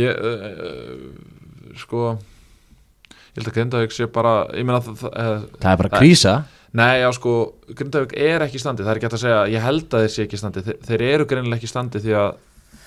[0.02, 2.16] ég, uh, sko
[3.32, 6.36] ég held að Grindavík sé bara ég meina það, það, uh, það er bara krísa.
[6.80, 7.36] Nei, já sko,
[7.76, 8.86] Grindavík er ekki í standi.
[8.86, 10.64] Það er ekki hægt að segja, ég held að þeir sé ekki í standi.
[10.68, 12.30] Þeir, þeir eru greinilega ekki í standi því að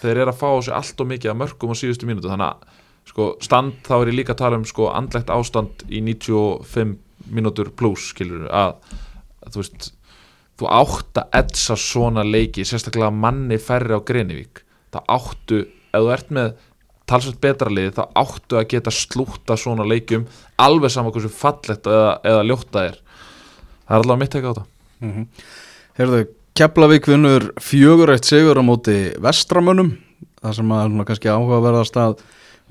[0.01, 2.83] þeir eru að fá sig allt og mikið að mörgum á síðustu mínútu, þannig að
[3.09, 6.97] sko, stand þá er ég líka að tala um sko, andlegt ástand í 95
[7.35, 9.04] mínútur pluss, skilur að, að
[9.53, 9.89] þú veist
[10.61, 14.63] þú átt að etsa svona leiki sérstaklega manni færri á Grenivík
[14.95, 15.59] það áttu,
[15.91, 16.53] ef þú ert með
[17.11, 20.25] talsveit betra lið þá áttu að geta slúta svona leikjum
[20.63, 23.01] alveg sama hversu fallegt eða, eða ljóta er.
[23.85, 24.65] Það er allavega mitt ekki á þetta.
[25.05, 25.27] Mm
[25.95, 26.21] Heyrðu,
[26.59, 29.93] Keflavík vinnur fjögur eitt sigur á móti vestramönnum
[30.43, 32.17] það sem að svona, kannski áhugaverðast að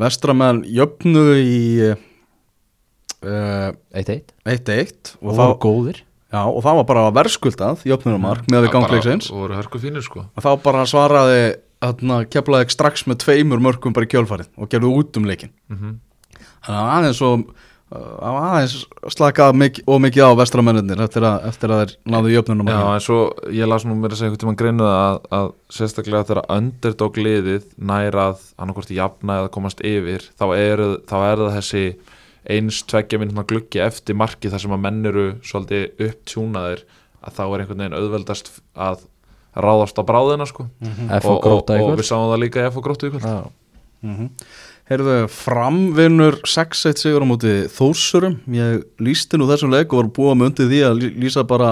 [0.02, 1.60] vestramenn jöfnuðu í
[1.92, 6.02] uh, 1-1 1-1 og, og þá- góðir
[6.34, 9.30] já, og það var bara verðskuldað jöfnunumark með við gangleiksins.
[9.32, 10.26] og voru hörku fínir sko.
[10.34, 11.44] Og þá bara svaraði
[11.84, 16.02] þarna, Keflavík strax með tveimur mörkum bara í kjölfarið og gerðu út um leikin mm
[16.64, 17.42] þannig að aðeins og
[17.92, 18.76] uh, aðeins
[19.12, 23.04] slakað mik og mikið á vestramennir eftir að, eftir að þeir náðu jöfnunum Já, en
[23.04, 23.20] svo
[23.52, 27.68] ég las nú mér að segja einhvern tímann greinu að, að sérstaklega þegar underdog liðið
[27.92, 31.86] nær að annarkvort jafna eða komast yfir þá er, þá er það þessi
[32.50, 36.84] eins tveggja minnum gluggi eftir marki þar sem að menn eru svolítið upptjúnaðir
[37.24, 39.08] að þá er einhvern veginn auðveldast að
[39.54, 40.68] ráðast á bráðina sko.
[40.82, 43.42] F og, og og, og við sáum það líka í F og gróta ykkur Já.
[44.04, 44.32] Mm
[44.84, 50.34] Heyrðu, framvinnur 6-1 sigur á móti þósurum ég lísti nú þessum leik og var búið
[50.36, 51.70] með undir því að lýsa bara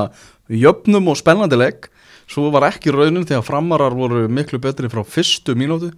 [0.47, 1.89] jöfnum og spennandi leik.
[2.32, 5.91] Svo var ekki raunin því að framarar voru miklu betri frá fyrstu mínútu.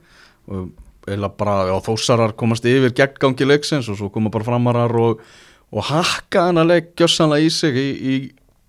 [0.49, 0.71] Og
[1.07, 5.19] eða bara þósarar komast yfir gegngangi leiksins og svo koma bara framarar og,
[5.73, 8.15] og hakka hennar leik gjössanlega í sig í, í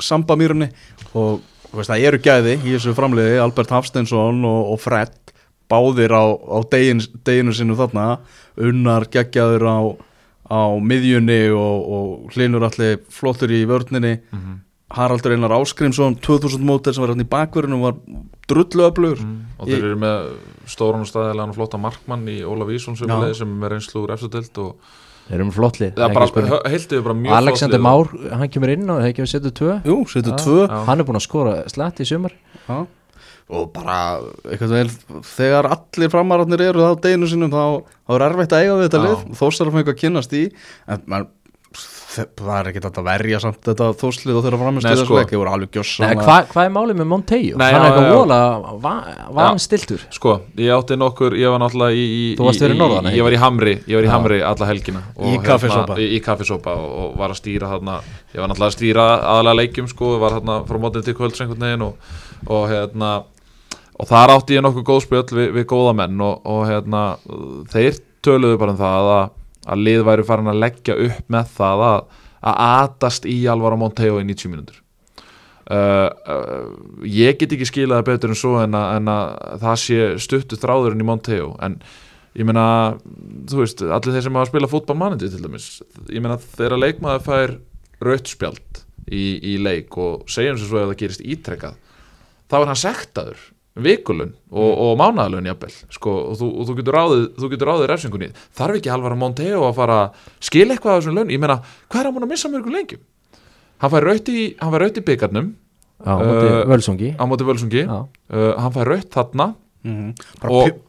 [0.03, 0.71] sambamýrunni
[1.15, 1.43] og
[1.75, 5.15] veist, það eru gæði í þessu framliði Albert Hafsteinsson og, og Fred
[5.71, 8.19] báðir á, á degin, deginu sinu þarna
[8.61, 9.79] unnar geggjaður á,
[10.51, 14.61] á miðjunni og, og hlinur allir flottur í vörninni Mhm.
[14.93, 17.97] Haraldur Einar Áskrimsson 2000 mótel sem var hann í bakverðinu var
[18.51, 19.39] drullu öflugur mm.
[19.59, 20.27] og þeir eru með
[20.71, 24.15] stóran og staðilegan og flotta markmann í Ólaf Ísson sem, sem er með reynslu úr
[24.17, 26.67] eftirdelt og Þeir eru með flott lið það ekki bara, spurning.
[26.69, 27.81] heiltið bara mjög Alexander.
[27.81, 28.11] Már,
[28.43, 30.41] hann kemur inn og hefði að setja tvö Jú, setur Já.
[30.43, 30.75] tvö Já.
[30.91, 32.35] Hann er búin að skora slætt í sumar
[32.67, 32.77] Já.
[33.49, 33.97] og bara
[34.45, 38.77] eitthvað vel, þegar allir framararnir eru á deginu sinum þá, þá er erfitt að eiga
[38.77, 39.07] við þetta Já.
[39.07, 40.45] lið þósar að fengi að kynnast í
[40.93, 41.27] en man,
[42.15, 45.07] það er ekki þetta að verja samt þetta þóslið og þeirra framist Nei, í þessu
[45.09, 45.17] sko.
[45.19, 47.59] leik ég voru alveg Nei, gjössan hvað hva er málið með Montejo?
[47.61, 48.39] Nei, hann er eitthvað vola
[48.85, 53.05] va- vanstiltur Sko, ég átti nokkur, ég var náttúrulega í, í Þú varst í- norðan,
[53.05, 53.19] í- ekki?
[53.21, 54.11] Ég var í Hamri, ég var.
[54.15, 55.99] Hamri alla helgina og Í kaffisopa.
[55.99, 57.99] Í, í kaffisopa og, og var að stýra þarna
[58.35, 61.67] Ég var náttúrulega að stýra aðalega leikjum sko, var þarna frá mótið til kvölds einhvern
[61.69, 62.11] veginn og,
[62.49, 63.13] og hérna
[63.95, 67.03] og þar átti ég nokkuð góð spjöll við, við góða menn og, og hérna
[67.71, 69.29] þeir töluðu bara um það að,
[69.65, 72.01] að lið væri farin að leggja upp með það að,
[72.45, 74.81] að atast í Alvaro Monteo í 90 mínútur.
[75.65, 79.79] Uh, uh, ég get ekki skilað það betur en svo en að, en að það
[79.81, 81.79] sé stuttu þráðurinn í Monteo en
[82.37, 82.67] ég meina,
[83.49, 85.69] þú veist allir þeir sem hafa að spila fútbolmannandi til dæmis
[86.11, 87.55] ég meina þegar leikmaður fær
[88.05, 91.81] rautspjald í, í leik og segjum sem svo ef það gerist ítrekkað
[92.51, 96.95] þá er hann sektaður vikulun og, og mánaðalun jafnvel sko, og, þú, og þú getur
[96.95, 98.29] ráðið, þú getur ráðið refsingunni.
[98.55, 101.57] Þarf ekki alvara Monteo að fara að skila eitthvað af þessum laun, ég meina
[101.89, 103.03] hvað er hann búin að missa mörgum leikjum
[103.83, 105.51] hann fær raut í, hann fær raut í byggarnum
[106.05, 107.11] á móti Uh, Völsungi.
[107.19, 107.83] á móti völsungi.
[107.89, 109.55] Uh, hann fær raut þarna.
[109.85, 110.15] Mhm.
[110.41, 110.89] bara Og- og,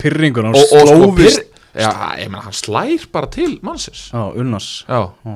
[0.55, 1.35] og, og sko pyr,
[1.75, 1.89] já,
[2.21, 4.09] ég meina, hann slær bara til mannsins.
[4.13, 4.85] Já, unnars.
[4.87, 5.35] Já, Já.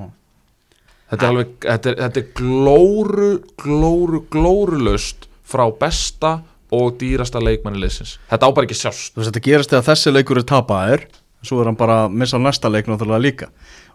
[1.11, 6.41] þetta er alveg þetta er, þetta er glóru, glóru, glórulaust frá besta
[6.75, 8.17] og dýrasta leikmanni liðsins.
[8.29, 9.13] Þetta á bara ekki sjást.
[9.13, 11.07] Þú veist þetta gerist þegar þessi leikur er tapaðir
[11.45, 13.49] svo er hann bara að missa næsta leik náttúrulega líka.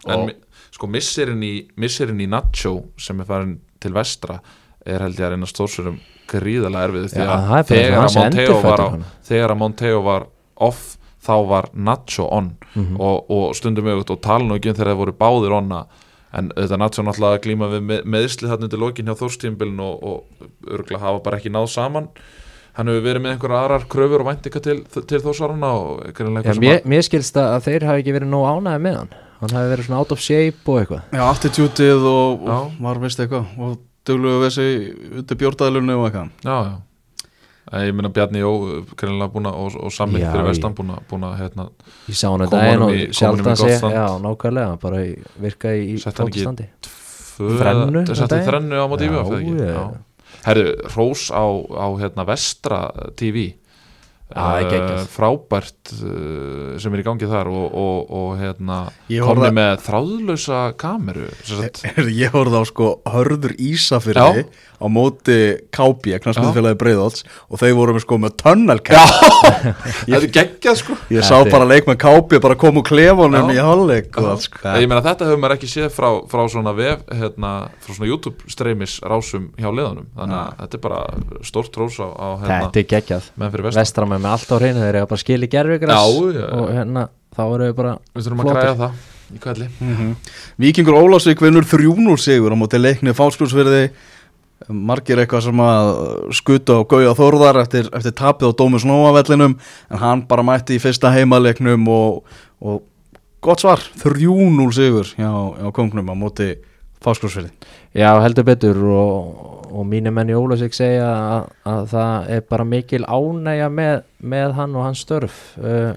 [0.07, 0.33] En og,
[0.75, 4.39] sko missirinn í, missirinn í Nacho sem er farin til vestra
[4.85, 5.97] er held ég að reyna stóðsurum
[6.29, 8.85] gríðalega erfið því að er bara þegar Monteo var
[9.25, 10.27] þegar að Monteo var
[10.65, 10.83] off
[11.25, 12.55] þá var Nacho on.
[12.75, 12.97] Mhm.
[13.01, 15.85] og, og stundum auðvitað og tala nú ekki um þegar það voru báðir onna
[16.35, 20.03] en þetta Nacho náttúrulega að glíma við með, meðsli þarna til lokin hjá Þórstímbilin og,
[20.03, 22.09] og örgulega hafa bara ekki náð saman
[22.75, 24.77] hann hefur verið með einhverja aðrar kröfur og væntinga til,
[25.09, 28.15] til Þórsarana og Já, greinilega eitthvað sem mér, mér skilst að að þeir hafi ekki
[28.17, 29.13] verið nóg ánæði með hann.
[29.41, 31.01] Hann hafi verið svona out of shape og eitthvað.
[31.15, 32.55] Já, attitútið og, Já.
[32.55, 34.67] og var veist eitthvað og dugluðu við þessi
[35.21, 36.29] undir bjórdaðlunni og eitthvað.
[36.45, 36.75] Já, já.
[37.81, 38.49] Ég meina Bjarni Jó,
[38.93, 41.63] greinilega búin að og, og Sammi Já, fyrir vestan búin að, búin að hérna,
[42.11, 43.95] ég sá hann þetta einn og í- í gott sé stand.
[43.97, 48.03] já, nákvæmlega, bara í, virka í, í Sett hann ekki- fótstandi tvö- Þrennu,
[48.77, 49.09] á móti
[50.45, 51.41] Herru, Rós á,
[51.73, 53.57] á hérna, Vestra TV
[54.33, 59.83] Eh, frábært uh, sem er í gangi þar og, og, og hérna Ég komni með
[59.85, 64.49] þráðlösa kameru sem sagt, ég horfði á sko hörður Ísafyrði Já.
[64.81, 65.37] á móti
[65.69, 67.21] KB, knastmiðfélagi Breiðolts
[67.53, 69.13] og þeir voru með sko með tunnelkæm
[70.17, 70.97] er geggjað sko.
[71.13, 74.01] Ég sá er- bara leik með KB bara koma úr klefunum í allt
[74.47, 74.65] sko.
[74.73, 78.49] Ég meina þetta hefur maður ekki séð frá, frá svona vef, hérna, frá svona YouTube
[78.49, 82.81] streymis rásum hjá liðanum þannig að þetta er bara stórt rós á, á hérna, þetta
[82.83, 83.31] er geggjað.
[83.37, 86.03] menn fyrir vestan vestramenn með allt á hreinu þeir eru bara skil í gerfikras Já,
[86.31, 86.47] já, já.
[86.55, 87.05] og hérna
[87.35, 88.91] þá erum við bara Við þurfum að græja það
[89.25, 89.67] í kvelli
[90.61, 93.85] Víkingur Ólafsvík vinnur 3-0 sigur á móti leikni fáskjúsverði
[94.71, 95.89] margir eitthvað sem að
[96.37, 99.57] skuta og gauja þórðar eftir, eftir tapið á Dómus Nóavellinum
[99.91, 102.23] en hann bara mætti í fyrsta heimaleiknum og,
[102.63, 102.85] og
[103.43, 105.27] gott svar 3-0 sigur hjá,
[105.59, 106.53] hjá kongnum á móti
[107.03, 107.51] fáskjúsverði
[107.95, 112.65] Já, heldur betur og, og mínu menn í Ólasík segja að, að það er bara
[112.67, 115.93] mikil ánægja með, með hann og hans störf uh,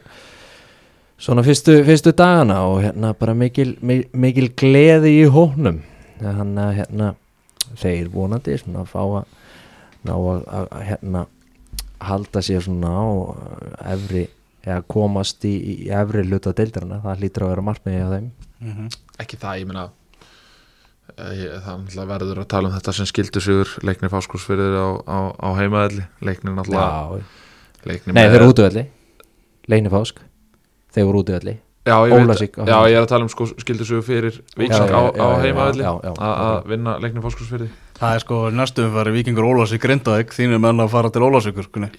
[1.19, 5.81] svona fyrstu, fyrstu dagana og hérna bara mikil, mi- mikil gleði í hóknum
[6.23, 7.11] þannig að hérna
[7.83, 9.35] þeir vonandi svona að fá að
[10.09, 11.25] ná að, að, hérna
[12.09, 13.07] halda sér svona á
[13.97, 14.29] efri
[14.69, 18.27] eða komast í, í efri hluta deildarana, það hlýtur að vera markmiði á þeim.
[19.23, 19.95] Ekki það, ég meina ég-
[21.19, 25.19] Það er náttúrulega verður að tala um þetta sem skildur sigur leiknir fáskúsfyrir á, á,
[25.35, 27.23] á heimaðalli leiknir náttúrulega
[27.89, 28.85] leiknir Nei, með- þeir eru útvöldi
[29.69, 30.23] Leini Fásk.
[30.95, 31.59] Þeir voru útvöldi
[31.89, 34.93] Já, ég, veit, já, ég er að tala um sko, skildur sigur fyrir Víking Já,
[34.93, 40.31] á, á heimaðalli að vinna leiknir fáskúsfyrir Það er sko næstum fyrir Víkingur Ólafsvík Grindavík.
[40.31, 41.89] Þínir menn að fara til Ólafsvíkur kunni.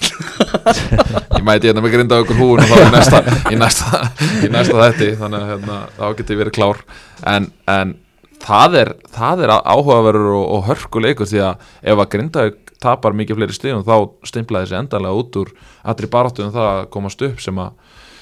[0.00, 3.20] Ég mæti hérna með grinda okkur húin og þá í næsta,
[3.50, 4.00] í næsta,
[4.44, 6.80] í næsta þetti þannig að hérna, þá geti ég verið klár
[7.28, 7.94] en, en
[8.40, 13.40] það er það er áhugaverður og, og hörkuleikur því að ef að Grindavík tapar mikið
[13.40, 13.96] fleiri stíðum þá
[14.28, 15.50] stimplaði þessi endanlega út úr
[15.92, 17.74] allri baráttu um það að komast upp sem að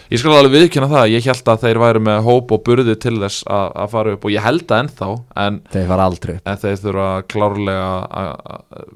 [0.08, 3.14] ég skal alveg viðkynna það, ég held að þeir væri með hóp og burði til
[3.20, 5.10] þess að, að fara upp og ég held það ennþá
[5.44, 6.42] en, Þeir fara aldrei upp.
[6.48, 7.86] en þeir þurfa klárlega
[8.22, 8.88] að, að,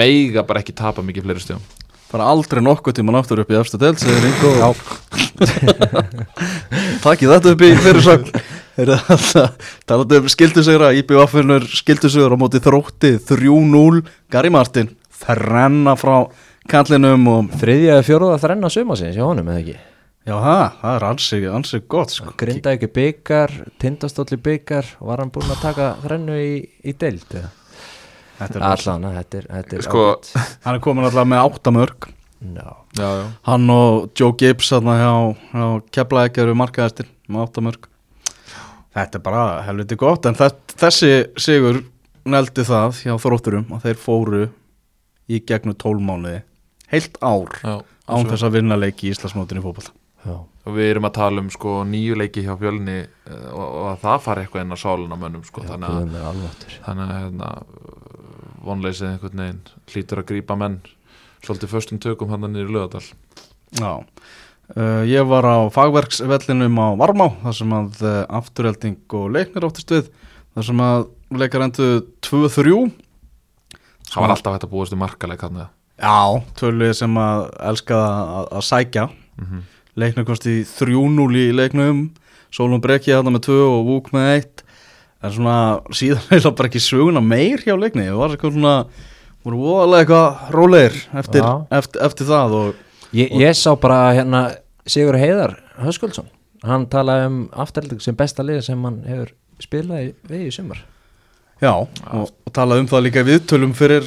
[0.00, 1.68] meiga bara ekki tapa mikið fleiri stíðum
[2.10, 4.72] Fara aldrei nokkuð tíma náttur upp í efstu del segir Ingo.
[7.04, 8.59] Takk þetta upp í fyrirsögn Er
[9.32, 9.50] það
[9.88, 14.02] talandi um skildusegra IBF-unur skildusegra á móti þrótti 3-0
[14.32, 16.16] Gary Martin þrenna frá
[16.70, 19.78] kallinum og Þriðja eða fjóruða þrenna sumasins hjá honum eða ekki?
[20.28, 22.34] Já það, það er ansi, ansi gott sko.
[22.38, 26.52] Grinda ekki byggar, tindastóli byggar Var hann búinn að taka þrennu í,
[26.84, 27.48] í deild er
[28.40, 30.04] Allan, þetta er, þetta er Sko.
[30.64, 32.10] Hann er komin alltaf með áttamörk
[32.40, 33.24] Já, já, já.
[33.44, 35.10] Hann og Joe Gibbs þarna hjá,
[35.52, 37.89] hjá Keflavík eru markaðastir með áttamörk
[38.96, 41.84] Þetta er bara helviti gott en þess, þessi sigur
[42.30, 44.42] neldi það hjá þrótturum að þeir fóru
[45.30, 46.40] í gegnum tólmánuði
[46.90, 47.74] heilt ár Já,
[48.10, 49.92] án þess að vinna leiki í Íslandsmótinu í fótball
[50.26, 53.86] já, og við erum að tala um sko nýju leiki hjá fjölni eh, og, og
[53.92, 56.42] að það fari eitthvað inn á sálun á mönnum sko, já, þannig að,
[56.88, 57.52] þannig að hérna,
[58.66, 59.62] vonleysið einhvern veginn
[59.94, 60.80] hlýtur að grípa menn
[61.40, 63.06] svolítið föstum tökum hann niður í lögadal
[63.78, 63.92] Já
[64.76, 69.92] uh, Ég var á fagverksvellinum á Varmá þar sem að uh, afturhelding og leiknir áttist
[69.94, 70.08] við
[70.54, 71.04] þar sem að
[71.40, 71.90] leikar endu
[72.26, 72.78] 2-3
[74.10, 75.60] það var alltaf hægt að búast í markaleik hann
[76.00, 78.08] Já, tölvið sem að elskaða
[78.40, 79.02] að, að sækja.
[79.40, 79.60] Mhm.
[80.00, 82.02] leiknum kosti 3-0 í leiknum
[82.50, 84.64] Solon Brekki þarna með 2 og Vúk með 1
[85.20, 85.56] en svona
[85.94, 88.74] síðan er bara ekki söguna meir hjá leikni það var svona
[89.44, 94.44] voru voðalega eitthvað rólegir eftir, eftir, eftir það og Ég, ég sá bara hérna
[94.86, 96.28] Sigur Heiðar Höskuldsson.
[96.66, 100.84] Hann talaði um afturhalding sem besta liða sem hann hefur spilað í, við í sumar.
[101.60, 104.06] Já, og, og talaði um það líka viðtölum fyrir,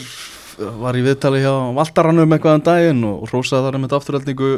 [0.81, 4.51] var í viðtali hjá Valtaranum eitthvað um daginn og rósaði þar um þetta afturhaldningu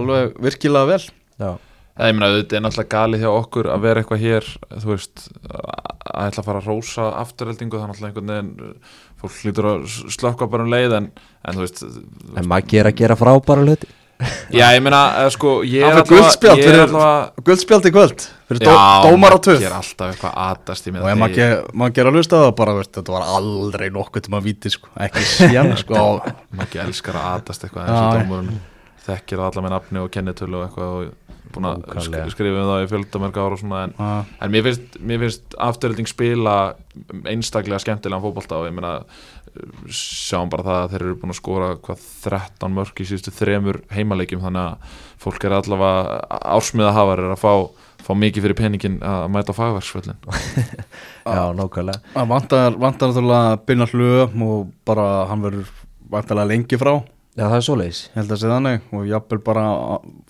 [0.00, 1.02] alveg virkilega vel.
[1.36, 1.50] Já,
[1.96, 5.26] eða ég meina þetta er náttúrulega galið hjá okkur að vera eitthvað hér þú veist
[5.46, 8.74] að ætla að fara að rósa afturheldingu þannig að einhvern veginn
[9.26, 11.10] fólk hlýtur að slökka bara um leið en,
[11.46, 13.90] en þú veist en maður gera að gera frábæra hluti
[14.48, 18.70] já ég meina eh, sko ég er fékk guldspjald ég er í kvöld, fyrir dó,
[18.72, 19.58] Já, dómar á maður töð.
[19.60, 22.76] ger alltaf eitthvað aðast í Og ef maður ge- maður ger að hlusta það bara,
[22.78, 26.00] veist, þetta var aldrei nokkuð til maður víti, sko, ekki síðan, sko.
[26.00, 28.48] maður ekki elskar að aðast eitthvað
[29.06, 31.25] þekkir alla með nafni og kennitölu og eitthvað og
[31.56, 34.98] búin að skrifa um það í fjöldamörg ára og svona en, að, en mér finnst,
[35.00, 36.56] mér finnst afturölding spila
[37.26, 38.98] einstaklega skemmtilegan fótbolta og ég meina
[39.92, 43.80] sjáum bara það að þeir eru búin að skora hvað 13 mörg í síðustu þremur
[43.94, 47.52] heimaleikjum þannig að fólk er allavega ársmiða hafar er að fá,
[48.04, 50.20] fá mikið fyrir peningin að mæta á fagverksföllin.
[51.38, 52.02] Já, nákvæmlega.
[52.14, 55.72] Að vantar, vantar náttúrulega að byrja hlöðum og bara hann verður
[56.12, 56.94] vantarlega lengi frá,
[57.36, 57.98] Já, það er svoleiðis.
[58.06, 59.64] Ég held að sé þannig, og jafnvel bara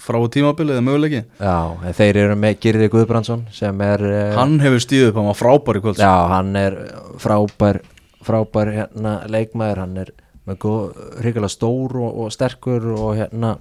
[0.03, 1.21] frá tímabilið eða möguleiki.
[1.39, 5.31] Já, en þeir eru með Girði Guðbrandsson sem er eh, Hann hefur stíðið upp, hann
[5.31, 6.03] var frábær í kvöld.
[6.03, 6.79] Já, hann er
[7.23, 7.81] frábær
[8.27, 9.83] frábær hérna leikmaður.
[9.85, 10.13] Hann er
[10.51, 13.55] með góð, hrikalega stór og, og sterkur og hérna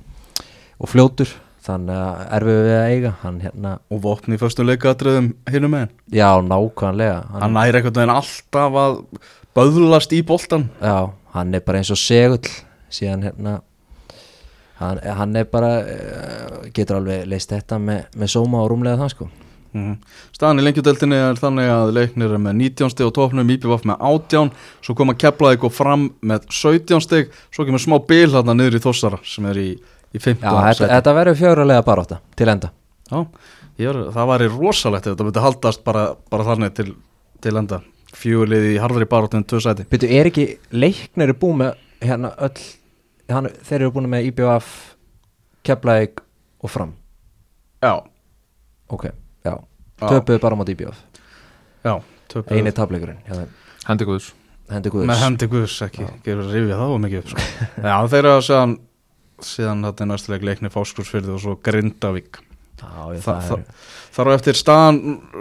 [0.82, 1.38] og fljótur.
[1.66, 5.96] Þannig að erfið við að eiga hann hérna, og vopni í föstu leikatriðum hinum megin.
[6.14, 7.24] Já nákvæmlega.
[7.30, 9.00] Hann, hann næri einhvern veginn alltaf að
[9.56, 12.42] böðlast í boltan já, hann er bara eins og segull
[12.94, 13.60] síðan hérna
[14.80, 19.12] hann, hann er bara uh, getur alveg leist þetta með, með sóma og rúmlega það
[19.16, 19.32] sko.
[19.76, 19.96] Mm.
[20.32, 24.06] Staðan í lengjudeldinni er þannig að leiknir er með 19 steg og topnum IPVF með
[24.08, 24.52] 18
[24.86, 28.82] svo koma Keflavík og fram með 17 steg, svo kemur smá bil þarna niður í
[28.86, 29.68] Þossara sem er í,
[30.16, 32.72] í 15 Já, þetta, þetta verður fjörulega barátta til enda.
[33.12, 33.20] Já,
[33.82, 36.90] var, það væri rosalegt þetta myndi haldast bara, bara þannig til,
[37.44, 37.84] til enda.
[38.16, 39.90] Fjögulið í harðri baráttinu tvö sæti.
[39.92, 42.64] Byrju, er ekki leiknir er búið með hérna öll
[43.32, 44.72] hann, þeir eru búin með IBF
[45.66, 46.22] Keflavík
[46.62, 46.96] og fram.
[47.84, 48.00] Já,
[48.90, 49.10] ok,
[49.46, 49.54] já,
[50.02, 50.98] töpuðu bara mát IBF
[51.86, 51.94] já,
[52.32, 52.58] töpuðu.
[52.58, 53.46] Eini tableikurinn, já,
[53.86, 54.34] Hendi Guðs.
[54.72, 57.44] Hendi guðus með hendi guðs ekki, gefur að rifja það og mikið upp sko.
[57.86, 58.76] Já, þeir eru að síðan
[59.46, 62.40] síðan þetta er næstuleik leiknir Fáskursfyrði og svo Grindavík.
[62.80, 64.98] Já, ég, Þa, það það, er, þar á eftir staðan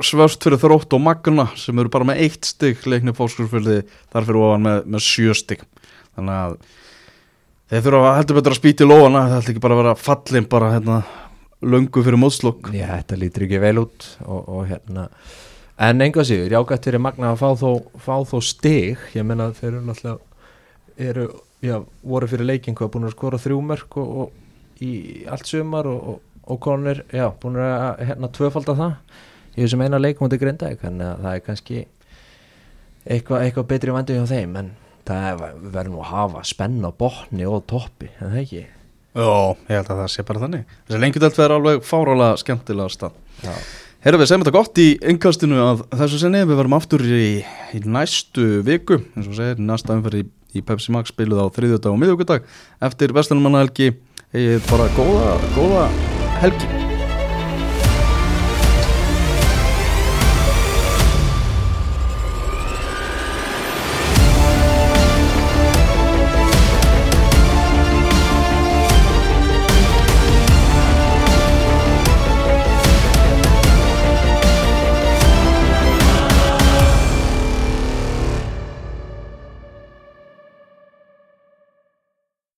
[0.06, 3.80] svörst fyrir þrótt og magna sem eru bara með eitt stygg leiknir Fáskursfyrði
[4.12, 5.64] þar fyrir ofan með, með sjö stygg
[6.16, 6.56] þannig að
[7.72, 9.94] þeir þurfa að heldur betur að spýta í lóana það ætla ekki bara að vera
[10.00, 10.98] fallin bara hérna
[11.64, 15.08] löngu fyrir mótslokk já, þetta lítur ekki vel út og, og hérna.
[15.84, 19.00] En enga síður, jágætt fyrir Magna að fá þó, fá þó stig.
[19.16, 20.34] Ég menna þeir eru náttúrulega
[21.08, 21.24] eru,
[21.64, 24.92] já, voru fyrir leikingu að búin að skora þrjú mörg og, og í
[25.30, 26.20] allt sumar og,
[26.62, 28.94] konur, já, búin að hérna tvöfalda það
[29.54, 31.82] í þessum eina leikum út í Grindavík, þannig að það er kannski
[33.04, 34.70] eitthvað eitthva betri vandu hjá þeim, en
[35.08, 38.64] það er- verður nú að hafa spenna á botni og toppi, en það ekki?
[39.14, 40.64] Já, ég held að það sé bara þannig.
[40.88, 43.12] Þessi lengjudelt verður alveg fárálega skemmtilega stað
[44.04, 46.42] Herra við segjum þetta gott í innkastinu að þessu sinni.
[46.44, 47.40] Við verum aftur í,
[47.72, 48.98] í næstu viku.
[49.16, 50.26] Eins og segir næsta umferð í,
[50.60, 52.44] í Pepsi Max spiluð á þriðjudag og miðugudag
[52.84, 53.94] eftir vestlunumannhelgi
[54.34, 55.88] eigið bara góða, góða
[56.42, 56.83] helgi